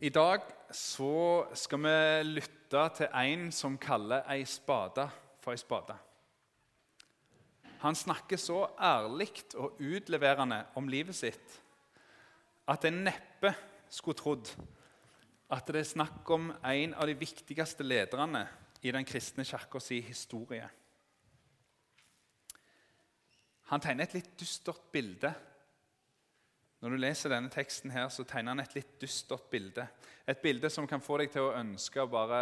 I 0.00 0.08
dag 0.08 0.40
så 0.72 1.44
skal 1.52 1.82
vi 1.84 1.96
lytte 2.24 2.84
til 2.96 3.10
en 3.20 3.50
som 3.52 3.74
kaller 3.76 4.22
ei 4.32 4.46
spade 4.48 5.04
for 5.44 5.52
ei 5.52 5.60
spade. 5.60 5.92
Han 7.82 7.96
snakker 7.96 8.40
så 8.40 8.62
ærlig 8.80 9.28
og 9.60 9.76
utleverende 9.76 10.62
om 10.80 10.88
livet 10.88 11.18
sitt 11.18 11.58
at 12.72 12.86
en 12.88 13.02
neppe 13.10 13.52
skulle 13.92 14.16
trodd 14.16 14.48
at 15.52 15.68
det 15.68 15.82
er 15.82 15.92
snakk 15.92 16.32
om 16.32 16.48
en 16.48 16.96
av 16.96 17.04
de 17.10 17.18
viktigste 17.20 17.84
lederne 17.84 18.46
i 18.80 18.96
den 18.96 19.04
kristne 19.04 19.44
kirka 19.44 19.84
historie. 19.84 20.64
Han 23.68 23.84
tegner 23.84 24.08
et 24.08 24.16
litt 24.16 24.32
dystert 24.40 24.88
bilde 24.92 25.34
når 26.80 26.94
du 26.94 27.00
leser 27.00 27.32
denne 27.32 27.52
teksten, 27.52 27.92
her, 27.92 28.08
så 28.08 28.24
tegner 28.24 28.54
han 28.54 28.62
et 28.62 28.74
litt 28.78 28.94
dystert 29.02 29.50
bilde. 29.52 29.84
Et 30.24 30.40
bilde 30.40 30.70
som 30.72 30.86
kan 30.88 31.02
få 31.04 31.18
deg 31.20 31.32
til 31.34 31.44
å 31.48 31.56
ønske 31.58 32.00
å 32.00 32.08
bare 32.08 32.40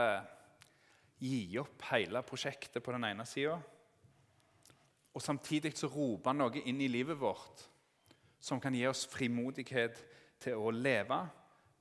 gi 1.18 1.58
opp 1.58 1.82
hele 1.90 2.22
prosjektet 2.22 2.84
på 2.84 2.94
den 2.94 3.08
ene 3.08 3.26
sida. 3.26 3.56
Og 5.10 5.24
samtidig 5.24 5.72
så 5.74 5.90
roper 5.90 6.30
han 6.30 6.38
noe 6.44 6.62
inn 6.70 6.78
i 6.84 6.90
livet 6.90 7.18
vårt 7.18 7.64
som 8.38 8.60
kan 8.62 8.74
gi 8.74 8.84
oss 8.86 9.02
frimodighet 9.10 9.98
til 10.38 10.60
å 10.62 10.70
leve 10.70 11.18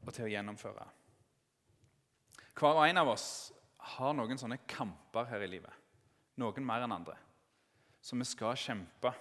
og 0.02 0.09
til 0.16 0.25
å 0.25 0.31
gjennomføre. 0.31 0.88
Hver 2.58 2.80
og 2.80 2.88
en 2.88 3.03
av 3.03 3.11
oss 3.13 3.27
har 3.94 4.16
noen 4.17 4.39
sånne 4.41 4.63
kamper 4.66 5.30
her 5.30 5.45
i 5.45 5.52
livet. 5.52 5.73
Noen 6.41 6.66
mer 6.66 6.88
enn 6.88 6.95
andre. 6.95 7.13
Så 8.02 8.17
vi 8.17 8.25
skal 8.25 8.58
kjempe 8.58 9.13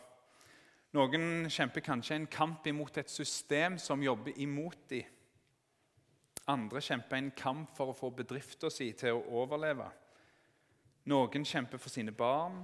noen 0.96 1.50
kjemper 1.52 1.84
kanskje 1.84 2.16
en 2.16 2.30
kamp 2.30 2.66
imot 2.66 2.96
et 2.96 3.10
system 3.12 3.76
som 3.78 4.02
jobber 4.02 4.36
imot 4.40 4.78
dem. 4.90 5.04
Andre 6.48 6.80
kjemper 6.80 7.18
en 7.18 7.32
kamp 7.36 7.72
for 7.76 7.90
å 7.90 7.96
få 7.96 8.12
bedriften 8.14 8.70
sin 8.70 8.94
til 8.96 9.18
å 9.18 9.42
overleve. 9.42 9.88
Noen 11.10 11.44
kjemper 11.46 11.78
for 11.82 11.90
sine 11.90 12.14
barn, 12.14 12.62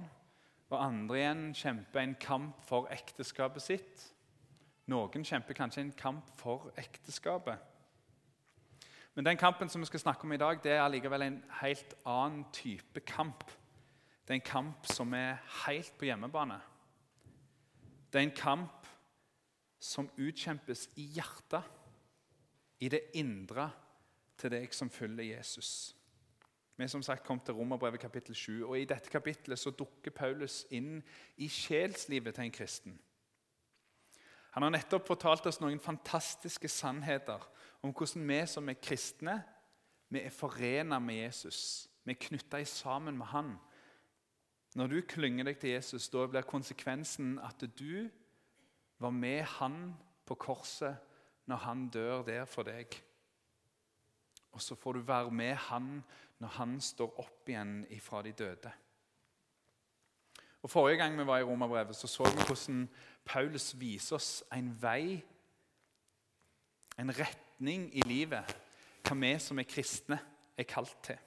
og 0.71 0.79
andre 0.79 1.19
igjen 1.19 1.43
kjemper 1.55 2.01
en 2.01 2.15
kamp 2.19 2.63
for 2.65 2.87
ekteskapet 2.91 3.61
sitt. 3.61 4.07
Noen 4.89 5.27
kjemper 5.27 5.55
kanskje 5.55 5.83
en 5.83 5.93
kamp 5.99 6.31
for 6.39 6.71
ekteskapet. 6.79 7.59
Men 9.13 9.27
den 9.27 9.37
kampen 9.37 9.69
som 9.69 9.83
vi 9.83 9.91
skal 9.91 10.01
snakke 10.01 10.25
om 10.25 10.33
i 10.33 10.41
dag, 10.41 10.63
det 10.63 10.73
er 10.73 10.81
allikevel 10.81 11.27
en 11.27 11.41
helt 11.59 11.93
annen 12.09 12.47
type 12.55 13.03
kamp. 13.05 13.45
Det 14.23 14.33
er 14.33 14.39
en 14.41 14.47
kamp 14.47 14.87
som 14.89 15.13
er 15.13 15.37
helt 15.67 15.93
på 15.99 16.07
hjemmebane. 16.09 16.57
Det 18.13 18.19
er 18.19 18.27
en 18.27 18.35
kamp 18.37 18.87
som 19.81 20.09
utkjempes 20.21 20.85
i 21.01 21.07
hjertet, 21.15 21.63
i 22.79 22.89
det 22.93 22.99
indre 23.17 23.71
til 24.37 24.51
deg 24.53 24.73
som 24.75 24.91
følger 24.91 25.31
Jesus. 25.31 25.95
Vi 26.77 26.87
som 26.87 27.01
sagt 27.05 27.25
kom 27.25 27.39
til 27.39 27.57
Romerbrevet 27.57 28.01
kapittel 28.01 28.35
7, 28.35 28.67
og 28.67 28.77
I 28.79 28.85
dette 28.85 29.09
kapittelet 29.09 29.59
så 29.59 29.73
dukker 29.73 30.11
Paulus 30.11 30.63
inn 30.69 30.99
i 31.37 31.49
sjelslivet 31.49 32.35
til 32.35 32.45
en 32.45 32.53
kristen. 32.53 32.95
Han 34.53 34.65
har 34.67 34.73
nettopp 34.75 35.07
fortalt 35.07 35.47
oss 35.49 35.57
noen 35.63 35.81
fantastiske 35.81 36.69
sannheter 36.69 37.41
om 37.81 37.93
hvordan 37.93 38.27
vi 38.29 38.39
som 38.49 38.69
er 38.69 38.77
kristne, 38.77 39.39
vi 40.13 40.21
er 40.21 40.33
forenet 40.33 41.01
med 41.01 41.23
Jesus. 41.23 41.89
Vi 42.05 42.13
er 42.13 42.25
knytta 42.27 42.61
sammen 42.69 43.17
med 43.17 43.31
han. 43.33 43.55
Når 44.73 44.89
du 44.89 44.99
klynger 45.05 45.45
deg 45.45 45.59
til 45.61 45.75
Jesus, 45.75 46.09
da 46.09 46.25
blir 46.25 46.45
konsekvensen 46.49 47.35
at 47.43 47.61
du 47.77 48.09
var 49.01 49.13
med 49.13 49.43
han 49.59 49.93
på 50.25 50.37
korset 50.39 50.97
når 51.49 51.61
han 51.65 51.89
dør 51.93 52.23
der 52.25 52.45
for 52.49 52.65
deg. 52.65 52.95
Og 54.53 54.61
så 54.61 54.75
får 54.75 54.93
du 54.97 55.05
være 55.05 55.31
med 55.31 55.55
han 55.69 55.99
når 56.41 56.55
han 56.57 56.79
står 56.81 57.19
opp 57.21 57.49
igjen 57.49 57.83
ifra 57.93 58.21
de 58.25 58.33
døde. 58.37 58.71
Og 60.63 60.71
Forrige 60.71 60.97
gang 61.01 61.17
vi 61.19 61.25
var 61.27 61.41
i 61.41 61.43
Romerbrevet, 61.43 61.95
så, 61.95 62.07
så 62.07 62.23
vi 62.23 62.45
hvordan 62.47 62.87
Paulus 63.25 63.73
viser 63.79 64.15
oss 64.15 64.43
en 64.55 64.71
vei, 64.81 65.19
en 66.99 67.11
retning 67.11 67.89
i 67.97 68.05
livet, 68.07 68.55
hva 69.03 69.17
vi 69.19 69.33
som 69.43 69.59
er 69.59 69.67
kristne, 69.67 70.19
er 70.57 70.69
kalt 70.69 70.95
til. 71.03 71.19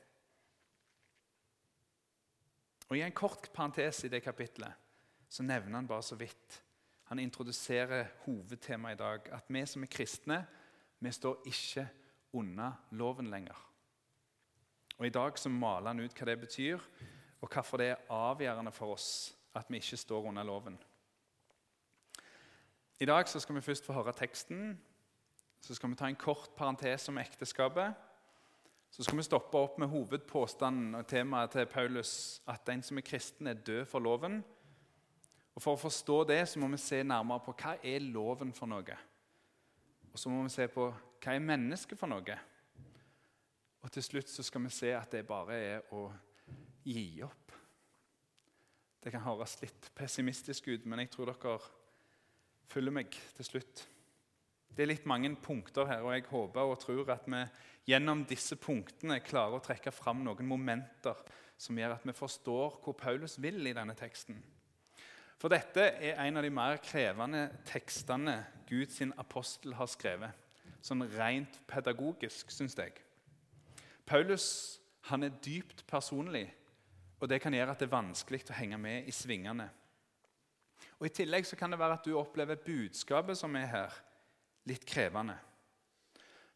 Og 2.88 2.98
I 2.98 3.02
en 3.02 3.14
kort 3.16 3.50
parentes 3.54 4.04
i 4.04 4.10
det 4.12 4.22
kapitlet 4.22 4.72
så 5.28 5.42
nevner 5.42 5.80
han 5.80 5.88
bare 5.88 6.02
så 6.06 6.16
vidt 6.16 6.62
Han 7.06 7.18
introduserer 7.18 8.08
hovedtemaet 8.24 8.96
i 8.96 8.98
dag. 8.98 9.28
At 9.32 9.44
vi 9.48 9.60
som 9.66 9.82
er 9.82 9.86
kristne, 9.86 10.40
vi 10.98 11.10
står 11.12 11.44
ikke 11.46 11.84
unna 12.34 12.72
loven 12.90 13.30
lenger. 13.30 13.56
Og 14.98 15.06
I 15.06 15.12
dag 15.14 15.38
så 15.38 15.48
maler 15.48 15.92
han 15.92 16.00
ut 16.00 16.18
hva 16.18 16.26
det 16.26 16.40
betyr, 16.40 16.82
og 17.40 17.52
hvorfor 17.52 17.78
det 17.78 17.88
er 17.92 18.10
avgjørende 18.10 18.72
for 18.72 18.96
oss 18.96 19.36
at 19.54 19.70
vi 19.70 19.78
ikke 19.78 19.96
står 19.96 20.26
unna 20.32 20.42
loven. 20.42 20.78
I 22.98 23.04
dag 23.04 23.28
så 23.28 23.40
skal 23.40 23.54
vi 23.54 23.60
først 23.60 23.86
få 23.86 23.92
høre 23.92 24.12
teksten. 24.12 24.80
Så 25.60 25.74
skal 25.74 25.90
vi 25.90 25.96
ta 25.96 26.08
en 26.08 26.16
kort 26.16 26.50
parentes 26.56 27.08
om 27.08 27.18
ekteskapet. 27.18 27.94
Så 28.90 29.04
skal 29.04 29.18
vi 29.18 29.26
stoppe 29.26 29.58
opp 29.58 29.78
med 29.78 29.90
hovedpåstanden 29.92 30.94
og 30.96 31.06
temaet 31.10 31.52
til 31.52 31.66
Paulus, 31.68 32.40
at 32.48 32.64
den 32.68 32.82
som 32.82 32.98
er 32.98 33.04
kristen, 33.04 33.46
er 33.46 33.60
død 33.66 33.84
for 33.90 34.00
loven. 34.00 34.40
Og 35.56 35.62
For 35.62 35.72
å 35.76 35.80
forstå 35.80 36.22
det 36.28 36.42
så 36.48 36.60
må 36.60 36.68
vi 36.72 36.80
se 36.80 37.02
nærmere 37.02 37.44
på 37.44 37.54
hva 37.56 37.76
er 37.82 38.04
loven 38.04 38.52
for 38.56 38.68
noe. 38.68 38.98
Og 40.12 40.20
så 40.20 40.32
må 40.32 40.42
vi 40.44 40.52
se 40.52 40.68
på 40.72 40.90
hva 40.90 41.32
er 41.32 41.44
mennesket 41.44 41.98
for 41.98 42.12
noe. 42.12 42.36
Og 43.82 43.92
til 43.92 44.04
slutt 44.04 44.30
så 44.32 44.44
skal 44.44 44.64
vi 44.66 44.72
se 44.74 44.92
at 44.96 45.12
det 45.12 45.26
bare 45.28 45.56
er 45.56 45.92
å 45.94 46.08
gi 46.86 47.22
opp. 47.24 47.52
Det 49.02 49.12
kan 49.14 49.22
høres 49.22 49.54
litt 49.62 49.90
pessimistisk 49.94 50.66
ut, 50.72 50.86
men 50.86 51.04
jeg 51.04 51.12
tror 51.14 51.30
dere 51.30 51.58
følger 52.66 52.96
meg 52.96 53.14
til 53.36 53.46
slutt. 53.46 53.84
Det 54.74 54.84
er 54.84 54.90
litt 54.90 55.06
mange 55.08 55.30
punkter 55.40 55.88
her, 55.88 56.04
og 56.04 56.12
jeg 56.14 56.26
håper 56.30 56.72
og 56.72 56.80
tror 56.82 57.12
at 57.14 57.28
vi 57.30 57.42
gjennom 57.92 58.24
disse 58.28 58.58
punktene 58.60 59.20
klarer 59.24 59.58
å 59.58 59.64
trekke 59.64 59.92
fram 59.94 60.24
noen 60.26 60.48
momenter 60.48 61.20
som 61.56 61.78
gjør 61.78 61.96
at 61.96 62.04
vi 62.04 62.14
forstår 62.16 62.80
hvor 62.82 62.96
Paulus 62.98 63.38
vil 63.40 63.62
i 63.66 63.74
denne 63.76 63.94
teksten. 63.96 64.36
For 65.36 65.52
dette 65.52 65.82
er 66.00 66.20
en 66.24 66.40
av 66.40 66.44
de 66.44 66.52
mer 66.52 66.80
krevende 66.84 67.46
tekstene 67.68 68.38
Guds 68.68 69.02
apostel 69.16 69.76
har 69.76 69.88
skrevet. 69.92 70.32
Sånn 70.84 71.04
rent 71.16 71.58
pedagogisk, 71.68 72.50
syns 72.52 72.76
jeg. 72.78 72.94
Paulus 74.06 74.46
han 75.10 75.26
er 75.26 75.34
dypt 75.42 75.84
personlig, 75.86 76.48
og 77.20 77.28
det 77.30 77.40
kan 77.42 77.54
gjøre 77.54 77.74
at 77.74 77.82
det 77.82 77.88
er 77.88 77.96
vanskelig 77.96 78.42
å 78.50 78.56
henge 78.56 78.78
med 78.80 79.06
i 79.08 79.14
svingene. 79.14 79.68
Og 80.98 81.08
I 81.08 81.14
tillegg 81.14 81.46
så 81.46 81.56
kan 81.58 81.72
det 81.72 81.80
være 81.80 81.98
at 81.98 82.06
du 82.06 82.16
opplever 82.16 82.60
budskapet 82.64 83.38
som 83.38 83.54
er 83.58 83.68
her, 83.70 83.96
litt 84.66 84.86
krevende. 84.86 85.36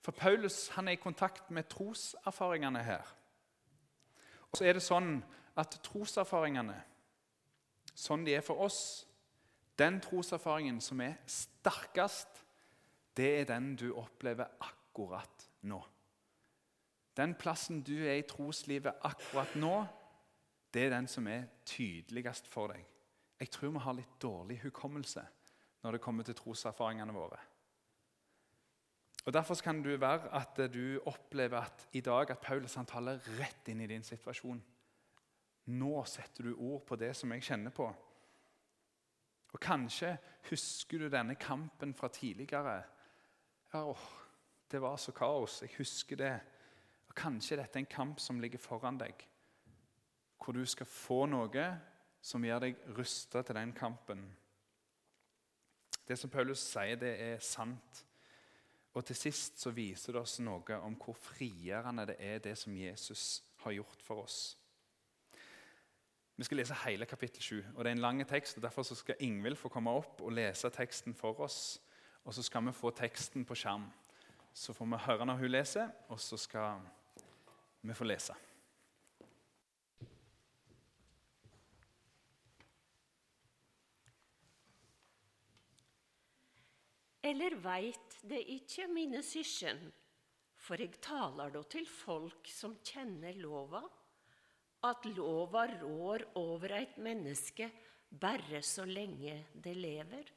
For 0.01 0.17
Paulus 0.17 0.69
han 0.77 0.89
er 0.89 0.97
i 0.97 1.03
kontakt 1.03 1.51
med 1.51 1.69
troserfaringene 1.71 2.83
her. 2.83 3.05
Og 4.51 4.59
så 4.59 4.67
er 4.67 4.77
det 4.77 4.85
sånn 4.85 5.21
at 5.61 5.77
troserfaringene, 5.85 6.77
sånn 7.95 8.25
de 8.27 8.35
er 8.39 8.45
for 8.47 8.67
oss 8.67 9.07
Den 9.81 9.97
troserfaringen 10.05 10.77
som 10.85 11.01
er 11.01 11.15
sterkest, 11.25 12.43
det 13.17 13.29
er 13.39 13.47
den 13.49 13.71
du 13.81 13.95
opplever 13.97 14.51
akkurat 14.61 15.47
nå. 15.73 15.79
Den 17.17 17.33
plassen 17.35 17.81
du 17.81 17.95
er 18.05 18.19
i 18.21 18.27
troslivet 18.29 19.01
akkurat 19.09 19.55
nå, 19.57 19.73
det 20.75 20.85
er 20.85 20.93
den 20.93 21.09
som 21.09 21.27
er 21.33 21.49
tydeligst 21.65 22.51
for 22.53 22.75
deg. 22.75 22.85
Jeg 23.41 23.51
tror 23.57 23.73
vi 23.73 23.85
har 23.87 23.97
litt 23.97 24.21
dårlig 24.21 24.59
hukommelse 24.67 25.25
når 25.81 25.97
det 25.97 26.03
kommer 26.05 26.29
til 26.29 26.37
troserfaringene 26.37 27.17
våre. 27.17 27.41
Og 29.27 29.33
Derfor 29.33 29.55
kan 29.55 29.83
det 29.85 30.01
være 30.01 30.31
at 30.35 30.73
du 30.73 31.01
opplever 31.07 31.61
at 31.61 31.89
i 31.93 32.01
dag 32.01 32.31
at 32.31 32.39
Paulus 32.39 32.75
han 32.75 32.87
taler 32.87 33.21
rett 33.39 33.69
inn 33.69 33.81
i 33.81 33.87
din 33.87 34.05
situasjon. 34.05 34.63
Nå 35.67 36.05
setter 36.05 36.49
du 36.49 36.55
ord 36.57 36.87
på 36.87 36.97
det 36.97 37.13
som 37.17 37.33
jeg 37.33 37.45
kjenner 37.45 37.71
på. 37.71 37.91
Og 39.53 39.61
Kanskje 39.61 40.17
husker 40.49 40.99
du 40.99 41.09
denne 41.09 41.35
kampen 41.35 41.95
fra 41.95 42.09
tidligere. 42.09 42.83
Ja, 43.73 43.85
åh, 43.85 44.09
Det 44.71 44.81
var 44.81 44.97
så 44.97 45.13
kaos. 45.13 45.63
Jeg 45.63 45.71
husker 45.79 46.17
det. 46.17 46.41
Og 47.09 47.15
Kanskje 47.15 47.57
dette 47.57 47.79
er 47.79 47.83
en 47.83 47.87
kamp 47.87 48.21
som 48.21 48.41
ligger 48.41 48.59
foran 48.59 48.99
deg, 48.99 49.27
hvor 50.45 50.53
du 50.53 50.65
skal 50.67 50.87
få 50.87 51.27
noe 51.27 51.65
som 52.23 52.45
gjør 52.45 52.61
deg 52.61 52.77
rusta 52.97 53.43
til 53.43 53.55
den 53.55 53.73
kampen. 53.73 54.23
Det 56.09 56.19
som 56.19 56.31
Paulus 56.31 56.59
sier, 56.59 56.97
det 56.97 57.21
er 57.21 57.39
sant. 57.39 58.05
Og 58.95 59.05
til 59.07 59.17
sist 59.17 59.61
så 59.63 59.71
viser 59.71 60.13
det 60.17 60.23
oss 60.23 60.41
noe 60.43 60.79
om 60.83 60.97
hvor 60.99 61.15
frigjørende 61.15 62.09
det 62.11 62.17
er, 62.19 62.41
det 62.43 62.57
som 62.59 62.75
Jesus 62.75 63.43
har 63.63 63.77
gjort 63.77 64.03
for 64.03 64.25
oss. 64.25 64.41
Vi 66.41 66.45
skal 66.45 66.57
lese 66.57 66.77
hele 66.87 67.07
kapittel 67.07 67.43
7. 67.43 67.65
og 67.75 67.85
Det 67.85 67.91
er 67.91 67.97
en 67.99 68.03
lang 68.03 68.27
tekst. 68.27 68.57
og 68.57 68.63
Derfor 68.63 68.83
skal 68.83 69.21
Ingvild 69.21 69.57
få 69.57 69.69
komme 69.69 69.91
opp 69.91 70.23
og 70.25 70.33
lese 70.33 70.71
teksten 70.71 71.15
for 71.15 71.41
oss. 71.41 71.81
Og 72.25 72.35
så 72.35 72.43
skal 72.43 72.65
vi 72.67 72.73
få 72.73 72.91
teksten 72.91 73.45
på 73.45 73.55
skjerm. 73.55 73.85
Så 74.53 74.73
får 74.73 74.87
vi 74.87 75.05
høre 75.07 75.27
når 75.27 75.35
hun 75.35 75.51
leser, 75.51 75.91
og 76.09 76.21
så 76.21 76.37
skal 76.37 76.81
vi 77.83 77.95
få 77.95 78.05
lese. 78.05 78.35
Eller 87.23 87.55
veit 87.63 88.10
det 88.27 88.41
ikke 88.57 88.89
mine 88.91 89.23
syskjen, 89.25 89.81
for 90.61 90.81
jeg 90.81 91.01
taler 91.03 91.53
da 91.55 91.63
til 91.73 91.87
folk 91.89 92.49
som 92.53 92.77
kjenner 92.85 93.39
lova, 93.41 93.83
at 94.89 95.07
lova 95.13 95.67
rår 95.81 96.25
over 96.41 96.75
et 96.79 96.97
menneske 97.01 97.69
bare 98.11 98.63
så 98.65 98.87
lenge 98.89 99.37
det 99.55 99.75
lever. 99.77 100.31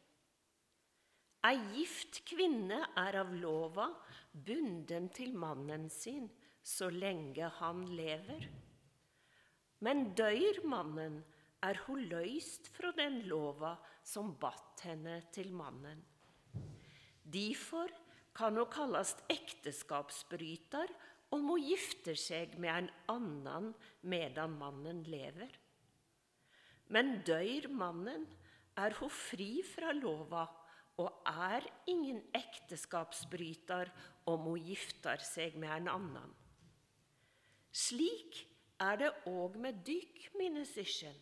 Ei 1.44 1.58
gift 1.74 2.22
kvinne 2.28 2.80
er 3.00 3.20
av 3.20 3.34
lova 3.36 3.90
bunden 4.32 5.10
til 5.16 5.34
mannen 5.36 5.90
sin 5.92 6.30
så 6.64 6.88
lenge 6.92 7.50
han 7.60 7.84
lever. 7.92 8.48
Men 9.84 10.14
døyr 10.16 10.64
mannen, 10.64 11.20
er 11.64 11.80
hun 11.86 12.02
løyst 12.12 12.68
fra 12.76 12.92
den 12.96 13.22
lova 13.30 13.78
som 14.04 14.34
batt 14.40 14.84
henne 14.84 15.22
til 15.32 15.54
mannen. 15.56 16.02
Derfor 17.34 17.92
kan 18.38 18.58
hun 18.58 18.70
kalles 18.74 19.16
ekteskapsbryter 19.32 20.92
om 21.34 21.50
hun 21.50 21.66
gifter 21.66 22.18
seg 22.20 22.58
med 22.62 22.74
en 22.76 22.90
annen 23.14 23.72
medan 24.06 24.54
mannen 24.60 25.02
lever. 25.10 25.52
Men 26.94 27.20
døyr 27.26 27.70
mannen, 27.72 28.28
er 28.74 28.96
hun 28.98 29.12
fri 29.14 29.62
fra 29.66 29.92
lova 29.94 30.48
og 31.02 31.26
er 31.30 31.66
ingen 31.90 32.22
ekteskapsbryter 32.38 33.92
om 34.30 34.48
hun 34.48 34.66
gifter 34.66 35.22
seg 35.26 35.58
med 35.62 35.74
en 35.76 35.92
annen. 35.94 36.34
Slik 37.74 38.44
er 38.82 39.00
det 39.02 39.12
òg 39.30 39.58
med 39.62 39.82
dykk, 39.86 40.28
mine 40.38 40.66
søsken. 40.70 41.16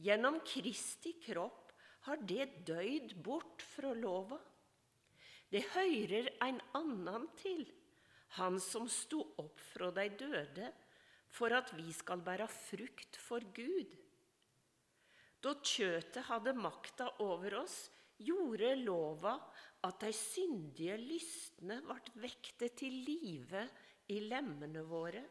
Gjennom 0.00 0.38
Kristi 0.46 1.16
kropp 1.22 1.74
har 2.06 2.22
det 2.26 2.66
døyd 2.68 3.16
bort 3.24 3.62
fra 3.74 3.92
lova. 3.94 4.38
Det 5.50 5.64
høyrer 5.74 6.28
ein 6.44 6.60
annan 6.78 7.26
til, 7.38 7.64
han 8.38 8.60
som 8.62 8.86
sto 8.90 9.24
opp 9.42 9.58
fra 9.72 9.90
de 9.94 10.06
døde, 10.20 10.68
for 11.30 11.54
at 11.54 11.72
vi 11.74 11.90
skal 11.94 12.22
bære 12.26 12.46
frukt 12.50 13.18
for 13.18 13.42
Gud. 13.54 13.96
Da 15.42 15.54
kjøtet 15.64 16.26
hadde 16.28 16.54
makta 16.54 17.08
over 17.24 17.62
oss, 17.62 17.88
gjorde 18.20 18.74
lova 18.82 19.34
at 19.86 20.02
de 20.04 20.12
syndige 20.14 20.98
lystne 21.00 21.80
ble 21.86 22.24
vekte 22.26 22.68
til 22.76 22.98
live 23.06 23.62
i 24.12 24.20
lemmene 24.26 24.82
våre, 24.86 25.22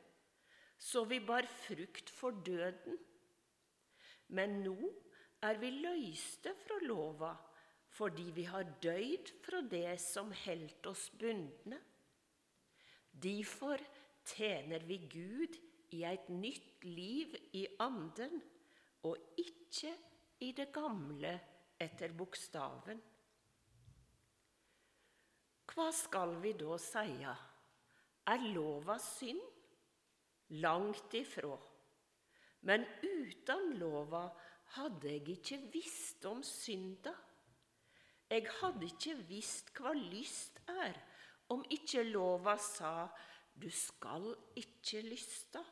så 0.79 1.03
vi 1.07 1.19
bar 1.23 1.47
frukt 1.63 2.09
for 2.11 2.39
døden. 2.43 2.97
Men 4.35 4.59
nå 4.63 4.77
er 5.45 5.59
vi 5.61 5.71
løyste 5.75 6.55
fra 6.63 6.79
lova 6.83 7.31
fordi 7.89 8.29
vi 8.35 8.45
har 8.47 8.67
døyd 8.83 9.31
fra 9.43 9.61
det 9.65 9.97
som 10.01 10.31
holdt 10.45 10.89
oss 10.91 11.09
bundne. 11.19 11.79
Derfor 13.11 13.81
tjener 14.29 14.85
vi 14.87 14.99
Gud 15.09 15.57
i 15.97 16.03
et 16.05 16.29
nytt 16.29 16.85
liv 16.85 17.33
i 17.57 17.65
anden, 17.81 18.41
og 19.03 19.17
ikke 19.39 19.93
i 20.45 20.51
det 20.55 20.69
gamle 20.75 21.33
etter 21.79 22.13
bokstaven. 22.15 22.99
Hva 25.69 25.87
skal 25.95 26.35
vi 26.43 26.53
da 26.59 26.77
seie? 26.81 27.33
Er 28.29 28.45
lova 28.53 28.97
synd? 29.01 29.41
Langt 30.61 31.13
ifrå. 31.13 31.53
Men 32.67 32.83
uten 33.05 33.75
lova 33.79 34.25
hadde 34.75 35.13
jeg 35.13 35.37
ikke 35.37 35.59
visst 35.73 36.25
om 36.27 36.41
synda. 36.43 37.13
Jeg 38.29 38.45
hadde 38.59 38.85
ikke 38.85 39.15
visst 39.29 39.71
hva 39.77 39.91
lyst 39.97 40.59
er, 40.69 40.97
om 41.49 41.63
ikke 41.73 42.03
lova 42.05 42.53
sa 42.61 43.09
du 43.59 43.67
skal 43.73 44.29
ikke 44.59 45.01
lysta. 45.07 45.63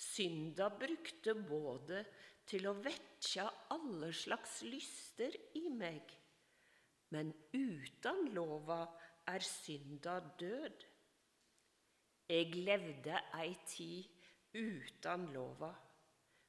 Synda 0.00 0.70
brukte 0.72 1.34
både 1.36 2.00
til 2.48 2.64
å 2.70 2.72
vekkja 2.80 3.44
alle 3.76 4.08
slags 4.16 4.62
lyster 4.64 5.36
i 5.60 5.68
meg. 5.68 6.08
Men 7.12 7.34
uten 7.52 8.30
lova 8.34 8.80
er 9.28 9.44
synda 9.44 10.16
død. 10.40 10.86
Jeg 12.30 12.54
levde 12.64 13.20
ei 13.42 13.52
tid 13.66 14.08
uten 14.54 15.28
lova, 15.34 15.70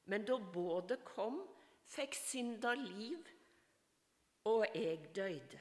men 0.10 0.26
da 0.26 0.38
både 0.54 1.00
kom, 1.06 1.42
fikk 1.90 2.16
synda 2.18 2.74
liv, 2.78 3.26
og 4.50 4.66
jeg 4.74 5.12
døde. 5.16 5.60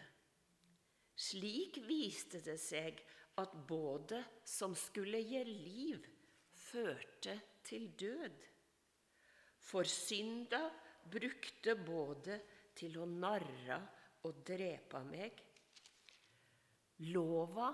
Slik 1.21 1.82
viste 1.85 2.41
det 2.44 2.56
seg 2.61 3.00
at 3.41 3.53
både 3.69 4.23
som 4.47 4.75
skulle 4.77 5.21
gi 5.25 5.43
liv, 5.44 6.06
førte 6.56 7.37
til 7.67 7.91
død. 7.99 8.38
For 9.61 9.88
synda 9.88 10.62
brukte 11.12 11.77
både 11.77 12.41
til 12.77 12.97
å 13.00 13.06
narre 13.09 13.79
og 14.27 14.41
drepe 14.47 15.03
meg. 15.05 15.44
Lova 17.12 17.69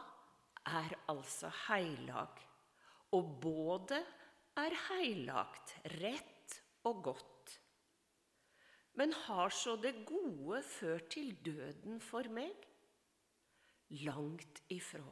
er 0.67 0.95
altså 1.11 1.51
heilag, 1.67 2.43
og 3.15 3.33
både 3.43 3.99
er 4.59 4.77
heilagt, 4.89 5.75
rett 6.01 6.61
og 6.87 7.03
godt. 7.11 7.36
Men 8.97 9.13
har 9.27 9.53
så 9.53 9.77
det 9.77 9.93
gode 10.09 10.63
ført 10.65 11.11
til 11.13 11.35
døden 11.45 12.01
for 12.01 12.29
meg? 12.33 12.55
Langt 14.07 14.63
ifra. 14.73 15.05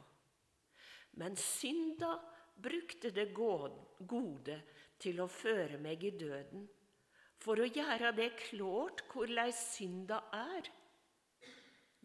Men 1.21 1.37
synda 1.39 2.15
brukte 2.55 3.11
det 3.13 3.29
gode 3.35 4.57
til 4.99 5.21
å 5.21 5.29
føre 5.31 5.77
meg 5.81 6.03
i 6.03 6.15
døden, 6.17 6.65
for 7.39 7.61
å 7.61 7.67
gjøre 7.67 8.11
det 8.17 8.31
klart 8.47 9.05
korleis 9.11 9.59
synda 9.75 10.23
er. 10.33 10.69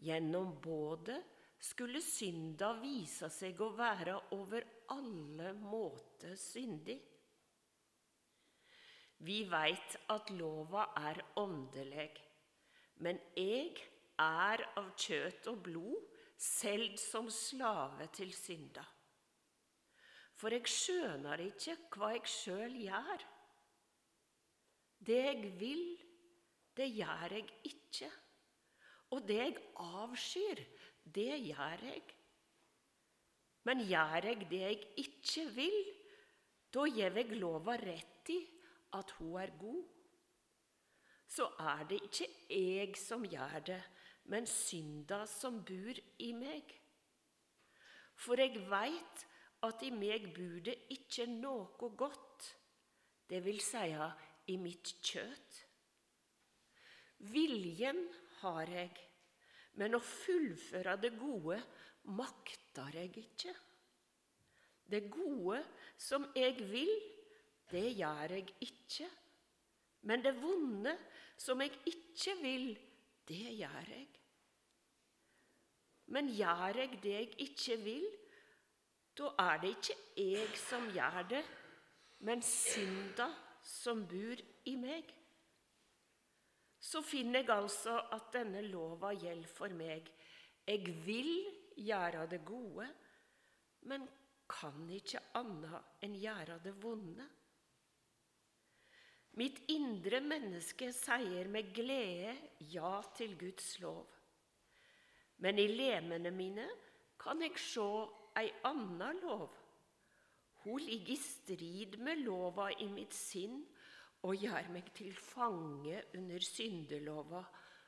Gjennom 0.01 0.53
både 0.61 1.17
skulle 1.61 2.01
synda 2.03 2.73
vise 2.81 3.29
seg 3.33 3.59
å 3.61 3.71
være 3.77 4.17
over 4.37 4.65
alle 4.93 5.53
måter 5.57 6.37
syndig. 6.39 6.99
Vi 9.21 9.43
veit 9.45 9.97
at 10.09 10.31
lova 10.33 10.87
er 10.97 11.19
åndelig, 11.37 12.09
men 13.05 13.19
jeg 13.37 13.75
er 14.21 14.63
av 14.79 14.87
kjøtt 14.97 15.49
og 15.51 15.59
blod, 15.67 16.07
selv 16.41 16.95
som 16.97 17.27
slave 17.29 18.07
til 18.17 18.31
synda. 18.33 18.81
For 20.41 20.53
jeg 20.55 20.65
skjønar 20.73 21.43
ikke 21.43 21.75
hva 21.93 22.15
jeg 22.15 22.31
sjøl 22.33 22.79
gjør. 22.81 23.25
Det 25.05 25.19
jeg 25.21 25.51
vil, 25.59 25.83
det 26.77 26.87
gjør 26.95 27.35
jeg 27.37 27.45
ikke. 27.69 28.09
Og 29.13 29.21
det 29.27 29.37
jeg 29.37 29.59
avskyr, 29.85 30.63
det 31.05 31.35
gjør 31.45 31.85
jeg. 31.91 32.01
Men 33.69 33.85
gjør 33.85 34.31
jeg 34.31 34.49
det 34.49 34.63
jeg 34.65 34.81
ikke 35.03 35.45
vil, 35.53 35.79
da 36.73 36.87
gjev 36.89 37.21
jeg 37.21 37.37
lova 37.37 37.77
rett 37.77 38.33
i 38.33 38.39
at 38.97 39.11
hun 39.17 39.39
er 39.41 39.53
god. 39.59 39.83
Så 41.27 41.47
er 41.59 41.83
det 41.87 42.01
ikke 42.03 42.27
jeg 42.49 42.95
som 42.99 43.23
gjør 43.25 43.59
det, 43.65 43.81
men 44.31 44.47
synda 44.47 45.23
som 45.29 45.61
bor 45.65 45.99
i 46.19 46.31
meg. 46.35 46.73
For 48.19 48.39
jeg 48.39 48.59
veit 48.69 49.25
at 49.65 49.83
i 49.85 49.91
meg 49.95 50.27
bor 50.35 50.59
det 50.65 50.75
ikke 50.93 51.27
noe 51.31 51.91
godt, 51.97 52.49
det 53.31 53.39
vil 53.45 53.61
seie 53.63 54.09
i 54.51 54.57
mitt 54.59 54.91
kjøt. 55.05 55.61
Viljen 57.31 58.01
har 58.41 58.69
jeg, 58.73 58.91
men 59.79 59.95
å 59.95 60.03
fullføre 60.03 60.97
det 60.99 61.13
gode 61.19 61.61
makter 62.17 62.97
jeg 62.97 63.13
ikke. 63.21 63.53
Det 64.91 65.05
gode 65.13 65.61
som 66.01 66.25
jeg 66.35 66.57
vil, 66.71 66.91
det 67.71 67.87
gjør 67.97 68.35
jeg 68.37 68.55
ikke. 68.67 69.09
Men 70.07 70.23
det 70.23 70.33
vonde 70.41 70.95
som 71.37 71.61
jeg 71.61 71.73
ikke 71.89 72.35
vil, 72.41 72.67
det 73.27 73.45
gjør 73.59 73.93
jeg. 73.93 74.07
Men 76.11 76.27
gjør 76.35 76.81
jeg 76.81 76.99
det 77.03 77.13
jeg 77.15 77.31
ikke 77.45 77.77
vil, 77.85 78.07
da 79.17 79.31
er 79.43 79.61
det 79.61 79.73
ikke 79.75 79.95
jeg 80.17 80.57
som 80.59 80.87
gjør 80.91 81.23
det, 81.29 81.41
men 82.27 82.43
synda 82.45 83.27
som 83.63 84.03
bor 84.07 84.43
i 84.69 84.75
meg. 84.79 85.11
Så 86.81 87.03
finner 87.05 87.43
jeg 87.43 87.53
altså 87.53 87.97
at 88.15 88.31
denne 88.33 88.63
lova 88.65 89.11
gjelder 89.13 89.49
for 89.49 89.73
meg. 89.77 90.07
Jeg 90.67 90.95
vil 91.05 91.31
gjøre 91.77 92.25
det 92.31 92.41
gode, 92.45 92.87
men 93.89 94.07
kan 94.51 94.89
ikke 94.91 95.21
annet 95.39 96.03
enn 96.03 96.17
gjøre 96.19 96.57
det 96.63 96.73
vonde. 96.81 97.27
Mitt 99.39 99.61
indre 99.71 100.19
menneske 100.19 100.89
sier 100.91 101.47
med 101.47 101.69
glede 101.75 102.33
ja 102.73 102.97
til 103.15 103.37
Guds 103.39 103.77
lov. 103.79 104.09
Men 105.41 105.59
i 105.59 105.69
lemene 105.71 106.33
mine 106.35 106.67
kan 107.21 107.39
jeg 107.41 107.55
se 107.61 107.85
ei 108.41 108.49
anna 108.67 109.11
lov. 109.21 109.49
Hun 110.65 110.83
ligger 110.83 111.13
i 111.15 111.21
strid 111.21 111.95
med 112.03 112.21
lova 112.25 112.67
i 112.75 112.89
mitt 112.91 113.15
sinn 113.17 113.61
og 114.27 114.35
gjør 114.37 114.67
meg 114.75 114.91
til 114.93 115.15
fange 115.15 116.03
under 116.19 116.45
syndelova 116.45 117.41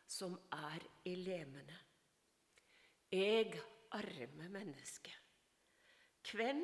som 0.09 0.33
er 0.55 0.87
i 1.09 1.13
lemene. 1.19 1.75
Jeg 3.13 3.59
arme 3.93 4.47
menneske, 4.49 5.11
hvem 6.31 6.63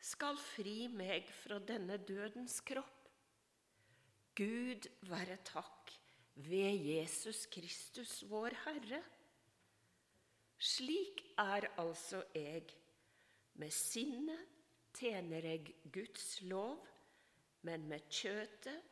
skal 0.00 0.38
fri 0.40 0.86
meg 0.88 1.28
fra 1.42 1.58
denne 1.60 1.98
dødens 2.08 2.60
kropp? 2.64 2.99
Gud 4.36 4.86
være 5.10 5.36
takk 5.44 5.92
ved 6.34 6.84
Jesus 6.86 7.46
Kristus, 7.46 8.22
vår 8.30 8.54
Herre. 8.64 9.02
Slik 10.58 11.24
er 11.38 11.66
altså 11.80 12.22
jeg. 12.34 12.64
Med 13.54 13.70
sinnet 13.70 14.46
tjener 14.94 15.44
jeg 15.44 15.74
Guds 15.92 16.40
lov, 16.42 16.86
men 17.62 17.88
med 17.88 18.06
kjøtet 18.10 18.82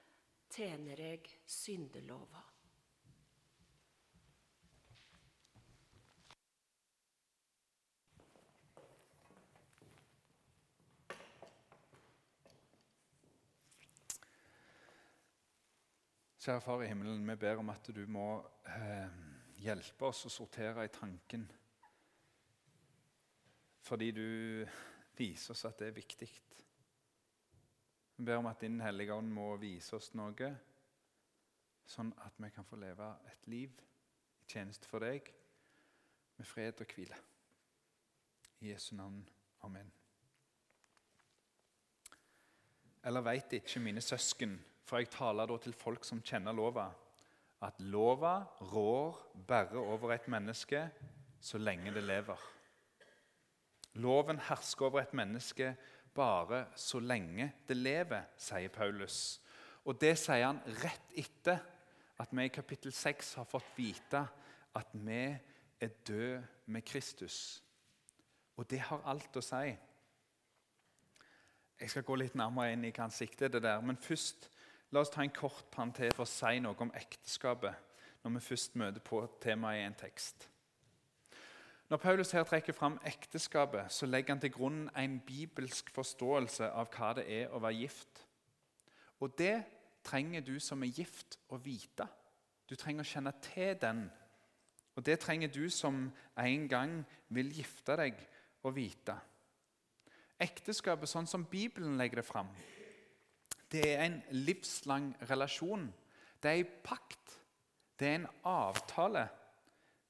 tjener 0.51 1.01
jeg 1.01 1.29
syndelova. 1.47 2.43
Kjære 16.39 16.61
Far 16.61 16.83
i 16.83 16.87
himmelen, 16.87 17.25
vi 17.27 17.35
ber 17.35 17.59
om 17.59 17.71
at 17.73 17.89
du 17.91 18.05
må 18.07 18.29
eh, 18.71 19.15
hjelpe 19.59 20.07
oss 20.07 20.21
å 20.29 20.31
sortere 20.31 20.85
i 20.87 20.93
tanken. 20.95 21.49
Fordi 23.83 24.11
du 24.15 24.29
viser 25.19 25.57
oss 25.57 25.65
at 25.67 25.83
det 25.83 25.89
er 25.89 25.97
viktig. 25.97 26.29
Vi 28.15 28.29
ber 28.29 28.39
om 28.39 28.47
at 28.47 28.63
Din 28.63 28.79
Hellige 28.81 29.19
Ånd 29.19 29.35
må 29.35 29.49
vise 29.59 29.99
oss 29.99 30.13
noe, 30.15 30.53
sånn 31.91 32.15
at 32.23 32.39
vi 32.39 32.53
kan 32.55 32.71
få 32.71 32.79
leve 32.79 33.11
et 33.33 33.51
liv 33.51 33.75
i 33.75 34.47
tjeneste 34.47 34.87
for 34.87 35.03
deg 35.03 35.35
med 36.39 36.47
fred 36.47 36.87
og 36.87 36.95
hvile. 36.95 37.19
I 38.63 38.71
Jesu 38.77 38.93
navn. 38.95 39.25
Amen. 39.67 39.91
Eller 43.03 43.27
veit 43.27 43.59
ikke 43.59 43.83
mine 43.83 44.07
søsken 44.07 44.61
for 44.89 45.03
jeg 45.03 45.11
taler 45.13 45.49
da 45.49 45.59
til 45.61 45.77
folk 45.77 46.07
som 46.09 46.23
kjenner 46.25 46.57
lova, 46.57 46.89
at 47.61 47.81
lova 47.83 48.39
rår 48.71 49.19
bare 49.49 49.81
over 49.81 50.15
et 50.15 50.29
menneske 50.31 50.81
så 51.41 51.59
lenge 51.61 51.93
det 51.93 52.05
lever. 52.07 52.39
Loven 53.99 54.39
hersker 54.49 54.87
over 54.87 55.03
et 55.03 55.15
menneske 55.17 55.73
bare 56.15 56.65
så 56.79 57.01
lenge 57.03 57.51
det 57.69 57.77
lever, 57.77 58.31
sier 58.39 58.73
Paulus. 58.73 59.41
Og 59.85 60.01
Det 60.01 60.15
sier 60.19 60.47
han 60.47 60.63
rett 60.83 61.15
etter 61.17 61.61
at 62.19 62.33
vi 62.35 62.45
i 62.45 62.53
kapittel 62.53 62.93
6 62.93 63.35
har 63.41 63.47
fått 63.49 63.69
vite 63.77 64.25
at 64.79 64.95
vi 64.95 65.23
er 65.81 65.93
døde 66.07 66.43
med 66.67 66.85
Kristus. 66.85 67.63
Og 68.57 68.67
det 68.71 68.81
har 68.83 69.05
alt 69.07 69.37
å 69.39 69.43
si. 69.43 69.77
Jeg 71.79 71.91
skal 71.91 72.03
gå 72.03 72.17
litt 72.19 72.35
nærmere 72.35 72.75
inn 72.75 72.85
i 72.89 72.91
hva 72.91 73.07
han 73.07 73.15
sikter 73.15 73.53
det 73.53 73.63
der, 73.63 73.81
men 73.81 74.01
først 74.03 74.49
La 74.93 75.01
oss 75.01 75.11
ta 75.13 75.23
en 75.23 75.33
kort 75.35 75.67
parentes 75.71 76.15
for 76.17 76.25
å 76.25 76.31
si 76.31 76.61
noe 76.65 76.79
om 76.81 76.93
ekteskapet 76.97 77.85
når 78.25 78.39
vi 78.39 78.45
først 78.47 78.79
møter 78.81 79.05
på 79.05 79.21
temaet 79.43 79.83
i 79.83 79.87
en 79.87 79.99
tekst. 79.99 80.49
Når 81.89 82.01
Paulus 82.03 82.33
her 82.37 82.45
trekker 82.45 82.77
fram 82.77 82.99
ekteskapet, 83.07 83.93
så 83.93 84.07
legger 84.07 84.35
han 84.35 84.41
til 84.43 84.53
grunn 84.53 84.81
en 84.97 85.19
bibelsk 85.25 85.89
forståelse 85.95 86.69
av 86.69 86.91
hva 86.93 87.15
det 87.17 87.25
er 87.33 87.53
å 87.53 87.61
være 87.65 87.79
gift. 87.81 88.25
Og 89.25 89.33
det 89.39 89.63
trenger 90.05 90.45
du 90.45 90.59
som 90.61 90.83
er 90.85 90.93
gift, 90.93 91.39
å 91.49 91.57
vite. 91.57 92.05
Du 92.69 92.77
trenger 92.77 93.05
å 93.07 93.09
kjenne 93.09 93.33
til 93.45 93.73
den. 93.81 94.03
Og 94.97 95.05
det 95.07 95.17
trenger 95.23 95.49
du 95.53 95.71
som 95.73 96.11
en 96.37 96.69
gang 96.69 96.99
vil 97.33 97.53
gifte 97.57 97.97
deg, 97.97 98.21
å 98.67 98.73
vite. 98.75 99.15
Ekteskapet, 100.39 101.09
sånn 101.09 101.29
som 101.31 101.47
Bibelen 101.47 101.97
legger 101.97 102.21
det 102.21 102.27
fram, 102.27 102.51
det 103.73 103.85
er 103.95 104.05
en 104.05 104.21
livslang 104.31 105.11
relasjon. 105.31 105.89
Det 106.43 106.51
er 106.51 106.63
en 106.63 106.77
pakt. 106.85 107.35
Det 107.99 108.09
er 108.09 108.21
en 108.21 108.29
avtale 108.45 109.27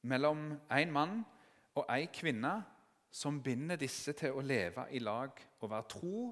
mellom 0.02 0.52
en 0.70 0.92
mann 0.92 1.16
og 1.74 1.86
en 1.90 2.12
kvinne 2.14 2.52
som 3.10 3.42
binder 3.42 3.80
disse 3.80 4.12
til 4.12 4.36
å 4.36 4.44
leve 4.44 4.84
i 4.92 5.00
lag 5.02 5.40
og 5.60 5.70
være 5.70 5.90
tro 5.90 6.22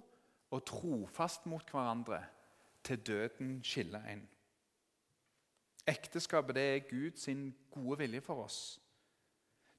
og 0.52 0.64
trofast 0.68 1.46
mot 1.50 1.70
hverandre 1.72 2.20
til 2.86 3.00
døden 3.02 3.58
skiller 3.64 4.04
en. 4.12 4.22
Ekteskapet 5.86 6.54
det 6.54 6.66
er 6.74 6.88
Guds 6.90 7.28
gode 7.70 7.98
vilje 7.98 8.20
for 8.20 8.44
oss. 8.44 8.60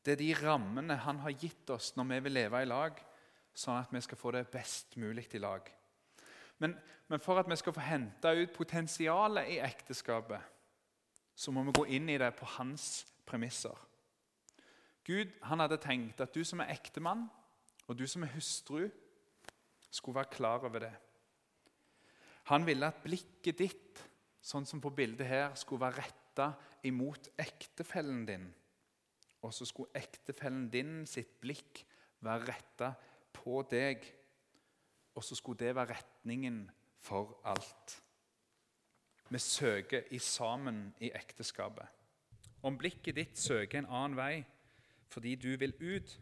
Det 0.04 0.16
er 0.16 0.22
de 0.22 0.34
rammene 0.40 0.96
Han 0.96 1.20
har 1.20 1.36
gitt 1.36 1.70
oss 1.70 1.96
når 1.96 2.04
vi 2.04 2.20
vil 2.28 2.38
leve 2.40 2.62
i 2.64 2.68
lag, 2.68 3.00
sånn 3.54 3.82
at 3.82 3.92
vi 3.92 4.02
skal 4.02 4.18
få 4.18 4.32
det 4.32 4.48
best 4.52 4.96
mulig 4.98 5.28
i 5.36 5.42
lag. 5.44 5.68
Men, 6.60 6.76
men 7.08 7.22
for 7.22 7.40
at 7.40 7.50
vi 7.50 7.58
skal 7.60 7.76
få 7.76 7.84
hente 7.86 8.34
ut 8.42 8.54
potensialet 8.56 9.52
i 9.54 9.60
ekteskapet, 9.64 10.42
så 11.38 11.54
må 11.54 11.64
vi 11.68 11.76
gå 11.78 11.86
inn 11.98 12.10
i 12.10 12.18
det 12.18 12.32
på 12.38 12.48
hans 12.58 13.06
premisser. 13.28 13.76
Gud 15.08 15.32
han 15.48 15.62
hadde 15.64 15.80
tenkt 15.80 16.22
at 16.24 16.34
du 16.34 16.42
som 16.44 16.64
er 16.64 16.74
ektemann, 16.74 17.28
og 17.88 17.96
du 17.96 18.08
som 18.10 18.26
er 18.26 18.34
hustru, 18.34 18.88
skulle 19.92 20.18
være 20.18 20.34
klar 20.34 20.66
over 20.68 20.84
det. 20.84 20.94
Han 22.52 22.66
ville 22.68 22.88
at 22.88 23.04
blikket 23.04 23.60
ditt, 23.60 24.02
sånn 24.44 24.68
som 24.68 24.82
på 24.84 24.92
bildet 24.96 25.28
her, 25.28 25.54
skulle 25.60 25.86
være 25.86 26.04
retta 26.04 26.52
imot 26.88 27.30
ektefellen 27.40 28.26
din. 28.28 28.48
Og 29.46 29.54
så 29.56 29.68
skulle 29.68 29.96
ektefellen 29.96 30.68
din 30.72 31.02
sitt 31.08 31.38
blikk 31.44 31.84
være 32.26 32.50
retta 32.50 32.92
på 33.36 33.62
deg 33.70 34.04
og 35.18 35.26
så 35.26 35.36
skulle 35.36 35.60
det 35.66 35.74
være 35.76 35.96
retningen 35.96 36.68
for 37.02 37.40
alt. 37.46 37.96
Vi 39.30 39.40
søker 39.40 40.06
i 40.12 40.20
sammen 40.20 40.94
i 41.02 41.10
ekteskapet. 41.10 41.88
Om 42.64 42.78
blikket 42.78 43.18
ditt 43.18 43.40
søker 43.40 43.82
en 43.82 43.90
annen 43.90 44.18
vei 44.18 44.46
fordi 45.08 45.38
du 45.40 45.54
vil 45.56 45.74
ut, 45.80 46.14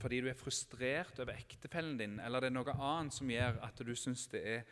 fordi 0.00 0.20
du 0.24 0.28
er 0.30 0.38
frustrert 0.38 1.18
over 1.20 1.36
ektefellen 1.36 1.98
din, 2.00 2.14
eller 2.24 2.40
det 2.40 2.48
er 2.48 2.54
noe 2.56 2.74
annet 2.74 3.12
som 3.14 3.30
gjør 3.30 3.58
at 3.66 3.82
du 3.84 3.92
syns 3.94 4.24
det 4.32 4.40
er 4.48 4.62